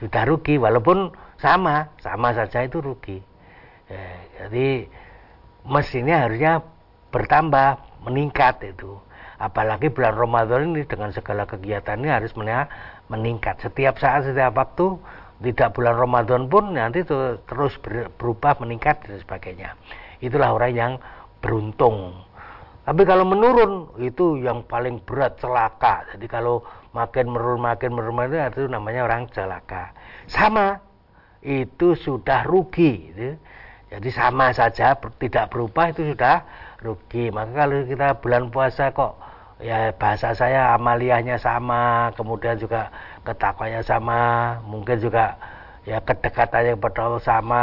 Sudah 0.00 0.24
rugi 0.24 0.56
walaupun 0.56 1.12
sama, 1.36 1.92
sama 2.00 2.32
saja 2.32 2.64
itu 2.64 2.80
rugi. 2.80 3.20
Ya, 3.84 4.08
jadi 4.40 4.88
mestinya 5.68 6.24
harusnya 6.24 6.64
bertambah, 7.12 8.00
meningkat 8.08 8.64
itu. 8.64 8.96
Apalagi 9.36 9.92
bulan 9.92 10.16
Ramadan 10.16 10.72
ini 10.72 10.88
dengan 10.88 11.12
segala 11.12 11.44
kegiatannya 11.44 12.08
harus 12.08 12.32
meningkat. 13.12 13.60
Setiap 13.60 14.00
saat, 14.00 14.24
setiap 14.24 14.56
waktu 14.56 14.96
tidak 15.42 15.74
bulan 15.74 15.98
Ramadan 15.98 16.46
pun 16.46 16.78
nanti 16.78 17.02
terus 17.02 17.74
berubah 18.16 18.62
meningkat 18.62 19.02
dan 19.04 19.18
sebagainya. 19.18 19.74
Itulah 20.22 20.54
orang 20.54 20.72
yang 20.72 20.92
beruntung. 21.42 22.14
Tapi 22.82 23.02
kalau 23.06 23.22
menurun 23.22 23.94
itu 24.02 24.42
yang 24.42 24.66
paling 24.66 25.02
berat 25.02 25.38
celaka. 25.38 26.06
Jadi 26.14 26.26
kalau 26.26 26.62
makin 26.90 27.30
menurun 27.30 27.62
makin 27.62 27.90
menurun 27.94 28.30
itu 28.30 28.66
namanya 28.66 29.06
orang 29.06 29.30
celaka. 29.30 29.94
Sama 30.26 30.78
itu 31.42 31.98
sudah 31.98 32.46
rugi 32.46 33.10
gitu. 33.10 33.34
jadi 33.92 34.08
sama 34.14 34.54
saja 34.56 34.96
tidak 34.96 35.50
berubah 35.50 35.90
itu 35.94 36.14
sudah 36.14 36.42
rugi. 36.82 37.30
Maka 37.30 37.66
kalau 37.66 37.82
kita 37.86 38.08
bulan 38.18 38.48
puasa 38.50 38.90
kok 38.90 39.18
ya 39.62 39.94
bahasa 39.94 40.34
saya 40.34 40.74
amaliyahnya 40.74 41.38
sama 41.38 42.10
kemudian 42.18 42.58
juga 42.58 42.90
ketakwanya 43.22 43.80
sama 43.86 44.58
mungkin 44.66 44.98
juga 44.98 45.38
ya 45.82 45.98
kedekatannya 45.98 46.78
kepada 46.78 47.00
Allah 47.06 47.22
sama 47.22 47.62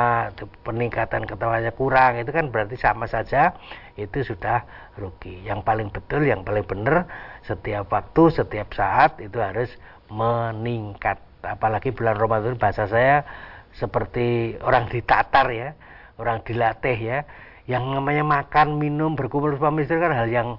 peningkatan 0.64 1.24
ketakwanya 1.24 1.72
kurang 1.76 2.20
itu 2.20 2.32
kan 2.32 2.52
berarti 2.52 2.76
sama 2.80 3.08
saja 3.08 3.56
itu 3.96 4.24
sudah 4.24 4.64
rugi. 4.96 5.44
Yang 5.44 5.60
paling 5.64 5.88
betul 5.92 6.24
yang 6.28 6.44
paling 6.44 6.64
benar 6.68 7.08
setiap 7.44 7.92
waktu 7.92 8.24
setiap 8.32 8.72
saat 8.76 9.20
itu 9.20 9.40
harus 9.40 9.72
meningkat. 10.12 11.20
Apalagi 11.44 11.96
bulan 11.96 12.20
Ramadan 12.20 12.60
bahasa 12.60 12.88
saya 12.88 13.24
seperti 13.76 14.60
orang 14.64 14.92
ditatar 14.92 15.48
ya 15.52 15.76
orang 16.20 16.44
dilatih 16.44 17.00
ya. 17.00 17.20
Yang 17.70 17.84
namanya 18.02 18.26
makan 18.26 18.82
minum 18.82 19.14
berkumpul 19.14 19.56
suami 19.56 19.86
istri 19.86 20.02
kan 20.02 20.12
hal 20.12 20.28
yang 20.28 20.58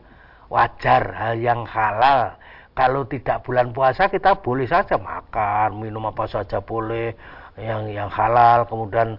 wajar, 0.51 1.15
hal 1.15 1.39
yang 1.39 1.63
halal. 1.65 2.37
Kalau 2.75 3.07
tidak 3.07 3.47
bulan 3.47 3.71
puasa 3.71 4.11
kita 4.11 4.43
boleh 4.43 4.67
saja 4.67 4.99
makan, 4.99 5.81
minum 5.81 6.07
apa 6.11 6.27
saja 6.27 6.59
boleh, 6.61 7.15
yang 7.59 7.87
yang 7.89 8.11
halal. 8.11 8.67
Kemudian 8.67 9.17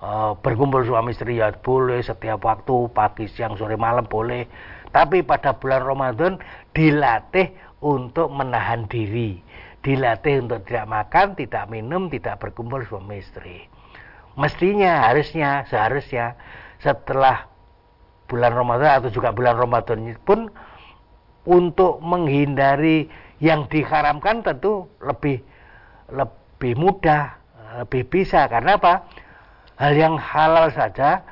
e, 0.00 0.10
berkumpul 0.40 0.84
suami 0.84 1.16
istri 1.16 1.40
ya 1.40 1.50
boleh 1.52 2.04
setiap 2.04 2.44
waktu, 2.44 2.92
pagi, 2.92 3.26
siang, 3.26 3.56
sore, 3.56 3.74
malam 3.74 4.04
boleh. 4.06 4.46
Tapi 4.92 5.24
pada 5.24 5.56
bulan 5.56 5.82
Ramadan 5.84 6.32
dilatih 6.72 7.52
untuk 7.84 8.32
menahan 8.32 8.88
diri, 8.88 9.40
dilatih 9.84 10.48
untuk 10.48 10.64
tidak 10.64 10.88
makan, 10.88 11.36
tidak 11.36 11.68
minum, 11.68 12.08
tidak 12.08 12.40
berkumpul 12.40 12.80
suami 12.88 13.20
istri. 13.20 13.68
Mestinya, 14.36 15.08
harusnya, 15.08 15.64
seharusnya 15.68 16.36
setelah 16.80 17.48
bulan 18.26 18.52
Ramadan 18.54 19.02
atau 19.02 19.10
juga 19.10 19.30
bulan 19.32 19.56
Ramadan 19.58 20.14
pun 20.22 20.50
untuk 21.46 22.02
menghindari 22.02 23.06
yang 23.38 23.70
diharamkan 23.70 24.42
tentu 24.42 24.90
lebih 24.98 25.40
lebih 26.10 26.72
mudah, 26.78 27.38
lebih 27.82 28.06
bisa 28.06 28.46
karena 28.50 28.78
apa? 28.78 29.06
Hal 29.76 29.92
yang 29.92 30.16
halal 30.16 30.72
saja 30.72 31.22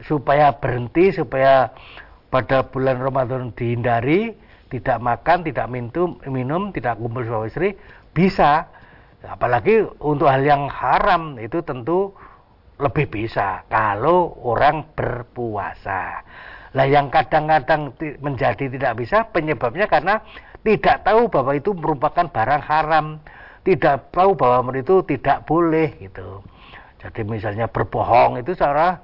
supaya 0.00 0.54
berhenti 0.56 1.12
supaya 1.12 1.74
pada 2.30 2.64
bulan 2.64 3.02
Ramadan 3.02 3.50
dihindari 3.52 4.32
tidak 4.70 5.02
makan, 5.02 5.42
tidak 5.42 5.66
minum, 5.66 6.22
minum 6.30 6.70
tidak 6.70 6.96
kumpul 6.96 7.26
suami 7.26 7.50
istri 7.50 7.68
bisa. 8.14 8.70
Apalagi 9.20 9.84
untuk 10.00 10.30
hal 10.30 10.40
yang 10.46 10.70
haram 10.70 11.36
itu 11.36 11.60
tentu 11.60 12.14
lebih 12.80 13.12
bisa 13.12 13.68
kalau 13.68 14.32
orang 14.40 14.88
berpuasa. 14.96 16.24
Lah 16.74 16.86
yang 16.86 17.10
kadang-kadang 17.10 17.90
menjadi 18.22 18.70
tidak 18.70 19.02
bisa 19.02 19.26
penyebabnya 19.34 19.90
karena 19.90 20.22
tidak 20.62 21.02
tahu 21.02 21.26
bahwa 21.26 21.52
itu 21.56 21.74
merupakan 21.74 22.26
barang 22.30 22.62
haram, 22.62 23.18
tidak 23.66 24.12
tahu 24.14 24.38
bahwa 24.38 24.70
itu 24.76 25.02
tidak 25.08 25.42
boleh 25.48 25.98
gitu. 25.98 26.44
Jadi 27.00 27.24
misalnya 27.24 27.66
berbohong 27.66 28.38
itu 28.38 28.52
cara 28.54 29.00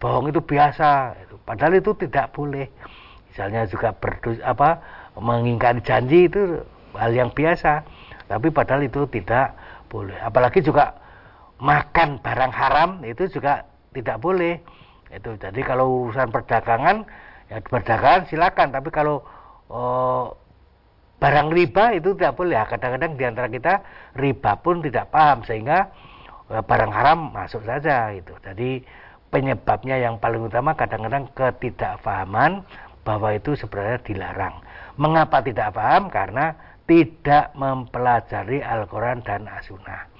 bohong 0.00 0.32
itu 0.32 0.40
biasa, 0.40 1.12
padahal 1.44 1.76
itu 1.76 1.92
tidak 1.98 2.32
boleh. 2.32 2.66
misalnya 3.30 3.62
juga 3.70 3.94
berdu, 3.94 4.42
apa 4.42 4.82
mengingkari 5.14 5.78
janji 5.86 6.26
itu 6.26 6.58
hal 6.98 7.14
yang 7.14 7.30
biasa. 7.30 7.86
Tapi 8.26 8.50
padahal 8.50 8.86
itu 8.86 9.06
tidak 9.06 9.54
boleh. 9.86 10.18
Apalagi 10.18 10.62
juga 10.62 10.94
makan 11.62 12.18
barang 12.18 12.52
haram 12.54 12.90
itu 13.06 13.30
juga 13.30 13.66
tidak 13.94 14.18
boleh 14.18 14.58
itu 15.10 15.34
jadi 15.36 15.60
kalau 15.66 16.06
urusan 16.06 16.30
perdagangan 16.30 17.02
ya 17.50 17.58
berdagangan 17.66 18.30
silakan 18.30 18.70
tapi 18.70 18.88
kalau 18.94 19.26
oh, 19.66 20.38
barang 21.20 21.52
riba 21.52 21.94
itu 21.94 22.16
tidak 22.16 22.34
boleh. 22.38 22.56
Ya, 22.56 22.64
kadang-kadang 22.66 23.12
di 23.14 23.24
antara 23.28 23.48
kita 23.52 23.74
riba 24.16 24.52
pun 24.62 24.80
tidak 24.80 25.12
paham 25.12 25.44
sehingga 25.44 25.92
eh, 26.48 26.62
barang 26.64 26.92
haram 26.94 27.34
masuk 27.34 27.62
saja 27.66 28.10
itu 28.14 28.32
jadi 28.40 28.80
penyebabnya 29.30 30.00
yang 30.00 30.18
paling 30.18 30.42
utama 30.42 30.74
kadang-kadang 30.74 31.30
ketidakfahaman 31.36 32.66
bahwa 33.06 33.28
itu 33.34 33.54
sebenarnya 33.54 34.02
dilarang. 34.02 34.58
Mengapa 34.98 35.40
tidak 35.40 35.72
paham? 35.74 36.10
Karena 36.10 36.52
tidak 36.84 37.54
mempelajari 37.54 38.58
Al-Quran 38.66 39.22
dan 39.22 39.46
As-Sunnah 39.46 40.10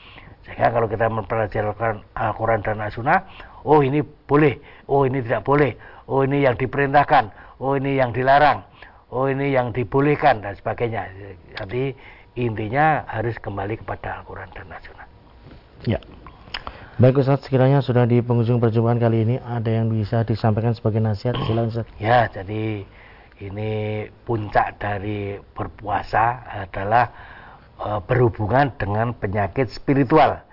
sehingga 0.47 0.73
kalau 0.73 0.87
kita 0.89 1.07
mempelajari 1.07 1.69
Al-Quran 2.17 2.61
dan 2.65 2.81
As-Sunnah 2.81 3.21
oh 3.65 3.85
ini 3.85 4.01
boleh, 4.05 4.57
oh 4.89 5.05
ini 5.05 5.21
tidak 5.21 5.45
boleh, 5.45 5.77
oh 6.09 6.25
ini 6.25 6.45
yang 6.45 6.57
diperintahkan, 6.57 7.29
oh 7.61 7.77
ini 7.77 8.01
yang 8.01 8.11
dilarang, 8.13 8.65
oh 9.13 9.29
ini 9.29 9.53
yang 9.53 9.73
dibolehkan 9.73 10.41
dan 10.41 10.57
sebagainya. 10.57 11.09
Jadi 11.61 11.93
intinya 12.41 13.05
harus 13.11 13.37
kembali 13.37 13.85
kepada 13.85 14.23
Al-Quran 14.23 14.49
dan 14.57 14.67
As-Sunnah. 14.73 15.07
Ya. 15.85 16.01
Baik 17.01 17.25
Ustaz, 17.25 17.49
sekiranya 17.49 17.81
sudah 17.81 18.05
di 18.05 18.21
penghujung 18.21 18.61
perjumpaan 18.61 19.01
kali 19.01 19.25
ini 19.25 19.37
ada 19.41 19.73
yang 19.73 19.89
bisa 19.89 20.21
disampaikan 20.21 20.77
sebagai 20.77 21.01
nasihat, 21.01 21.33
silakan 21.49 21.73
Ustaz. 21.73 21.89
Ya, 21.97 22.29
jadi 22.29 22.85
ini 23.41 24.05
puncak 24.29 24.77
dari 24.77 25.41
berpuasa 25.57 26.45
adalah 26.45 27.09
berhubungan 27.81 28.77
dengan 28.77 29.17
penyakit 29.17 29.73
spiritual. 29.73 30.45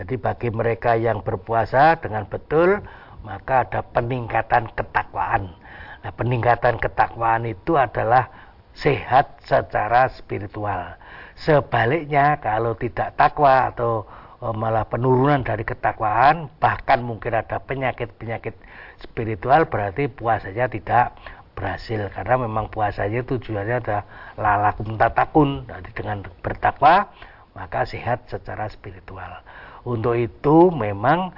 Jadi 0.00 0.16
bagi 0.16 0.48
mereka 0.48 0.96
yang 0.96 1.20
berpuasa 1.20 2.00
dengan 2.00 2.24
betul, 2.24 2.80
maka 3.20 3.68
ada 3.68 3.84
peningkatan 3.84 4.72
ketakwaan. 4.72 5.52
Nah, 6.00 6.12
peningkatan 6.16 6.80
ketakwaan 6.80 7.44
itu 7.44 7.76
adalah 7.76 8.32
sehat 8.72 9.44
secara 9.44 10.08
spiritual. 10.08 10.96
Sebaliknya 11.36 12.40
kalau 12.40 12.72
tidak 12.76 13.12
takwa 13.20 13.68
atau 13.68 14.08
e, 14.40 14.46
malah 14.56 14.88
penurunan 14.88 15.44
dari 15.44 15.68
ketakwaan, 15.68 16.48
bahkan 16.56 17.04
mungkin 17.04 17.36
ada 17.36 17.60
penyakit-penyakit 17.60 18.56
spiritual, 19.04 19.68
berarti 19.68 20.08
puasanya 20.08 20.72
tidak 20.72 21.12
berhasil 21.60 22.08
karena 22.16 22.40
memang 22.40 22.72
puasanya 22.72 23.20
tujuannya 23.28 23.84
adalah 23.84 24.04
lalakum 24.40 24.96
tatakun. 24.96 25.68
Jadi 25.68 25.90
dengan 25.92 26.24
bertakwa 26.40 27.12
maka 27.52 27.84
sehat 27.84 28.24
secara 28.32 28.72
spiritual. 28.72 29.44
Untuk 29.84 30.16
itu 30.16 30.72
memang 30.72 31.36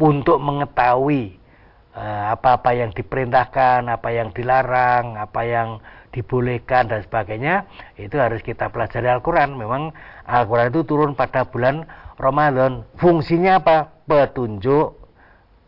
untuk 0.00 0.40
mengetahui 0.40 1.36
eh, 1.92 2.24
apa-apa 2.32 2.72
yang 2.72 2.96
diperintahkan, 2.96 3.84
apa 3.92 4.08
yang 4.08 4.32
dilarang, 4.32 5.20
apa 5.20 5.44
yang 5.44 5.68
dibolehkan 6.10 6.88
dan 6.88 7.04
sebagainya, 7.04 7.68
itu 8.00 8.16
harus 8.16 8.40
kita 8.40 8.72
pelajari 8.72 9.12
Al-Quran. 9.12 9.60
Memang 9.60 9.92
Al-Quran 10.24 10.72
itu 10.72 10.82
turun 10.88 11.12
pada 11.12 11.44
bulan 11.44 11.84
Ramadan. 12.16 12.88
Fungsinya 12.98 13.60
apa? 13.62 13.92
Petunjuk, 14.08 15.00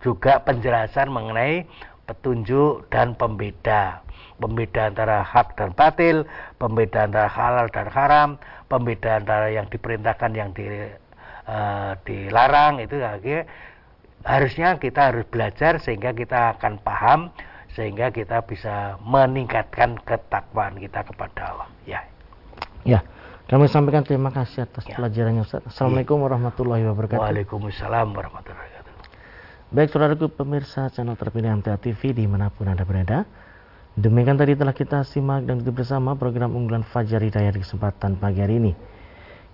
juga 0.03 0.43
penjelasan 0.43 1.09
mengenai 1.15 1.71
petunjuk 2.13 2.93
dan 2.93 3.17
pembeda. 3.17 4.05
Pembeda 4.37 4.91
antara 4.91 5.23
hak 5.25 5.55
dan 5.57 5.73
batil, 5.73 6.29
pembeda 6.59 7.07
antara 7.09 7.31
halal 7.31 7.67
dan 7.71 7.87
haram, 7.89 8.29
pembeda 8.69 9.23
antara 9.23 9.49
yang 9.49 9.67
diperintahkan 9.71 10.31
yang 10.35 10.51
di 10.53 10.67
uh, 11.47 11.93
dilarang 12.05 12.83
itu 12.83 12.99
akhirnya 13.01 13.47
harusnya 14.23 14.69
kita 14.79 15.11
harus 15.11 15.27
belajar 15.27 15.83
sehingga 15.83 16.15
kita 16.15 16.59
akan 16.59 16.79
paham 16.83 17.21
sehingga 17.73 18.13
kita 18.15 18.45
bisa 18.47 19.01
meningkatkan 19.03 19.99
ketakwaan 20.05 20.79
kita 20.79 21.03
kepada 21.03 21.41
Allah 21.51 21.69
ya 21.89 22.01
ya 22.87 23.01
kami 23.51 23.67
sampaikan 23.67 24.07
terima 24.07 24.31
kasih 24.33 24.65
atas 24.65 24.87
ya. 24.89 24.97
pelajarannya 24.97 25.45
Ustaz. 25.45 25.61
Assalamualaikum 25.69 26.17
ya. 26.17 26.25
warahmatullahi 26.25 26.89
wabarakatuh. 26.89 27.21
Waalaikumsalam 27.21 28.09
warahmatullahi 28.17 28.65
wabarakatuh. 28.65 28.72
Baik 29.73 29.89
saudaraku 29.89 30.29
pemirsa 30.29 30.93
channel 30.93 31.17
terpilih 31.17 31.49
MTA 31.65 31.81
TV 31.81 32.13
di 32.13 32.29
mana 32.29 32.53
pun 32.53 32.69
anda 32.69 32.85
berada. 32.85 33.25
Demikian 33.97 34.37
tadi 34.37 34.53
telah 34.53 34.77
kita 34.77 35.01
simak 35.01 35.49
dan 35.49 35.65
ikuti 35.65 35.73
bersama 35.73 36.13
program 36.13 36.53
unggulan 36.53 36.85
Fajar 36.85 37.25
Hidayah 37.25 37.57
di 37.57 37.65
kesempatan 37.65 38.21
pagi 38.21 38.45
hari 38.45 38.61
ini. 38.61 38.77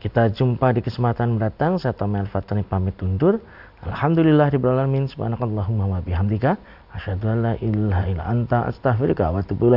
Kita 0.02 0.26
jumpa 0.26 0.74
di 0.74 0.82
kesempatan 0.82 1.38
mendatang. 1.38 1.78
Saya 1.78 1.94
Tomel 1.94 2.26
Fatani 2.26 2.66
pamit 2.66 2.98
undur. 2.98 3.38
Alhamdulillah 3.86 4.50
di 4.50 4.58
alamin 4.58 5.06
subhanakallahumma 5.06 5.86
wa 5.86 6.02
bihamdika 6.02 6.58
asyhadu 6.98 7.30
an 7.30 7.38
la 7.46 7.52
ilaha 7.62 8.10
anta 8.26 8.66
astaghfiruka 8.74 9.30
wa 9.30 9.38
atubu. 9.38 9.70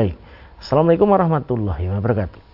Assalamualaikum 0.58 1.06
warahmatullahi 1.06 1.86
wabarakatuh. 1.86 2.51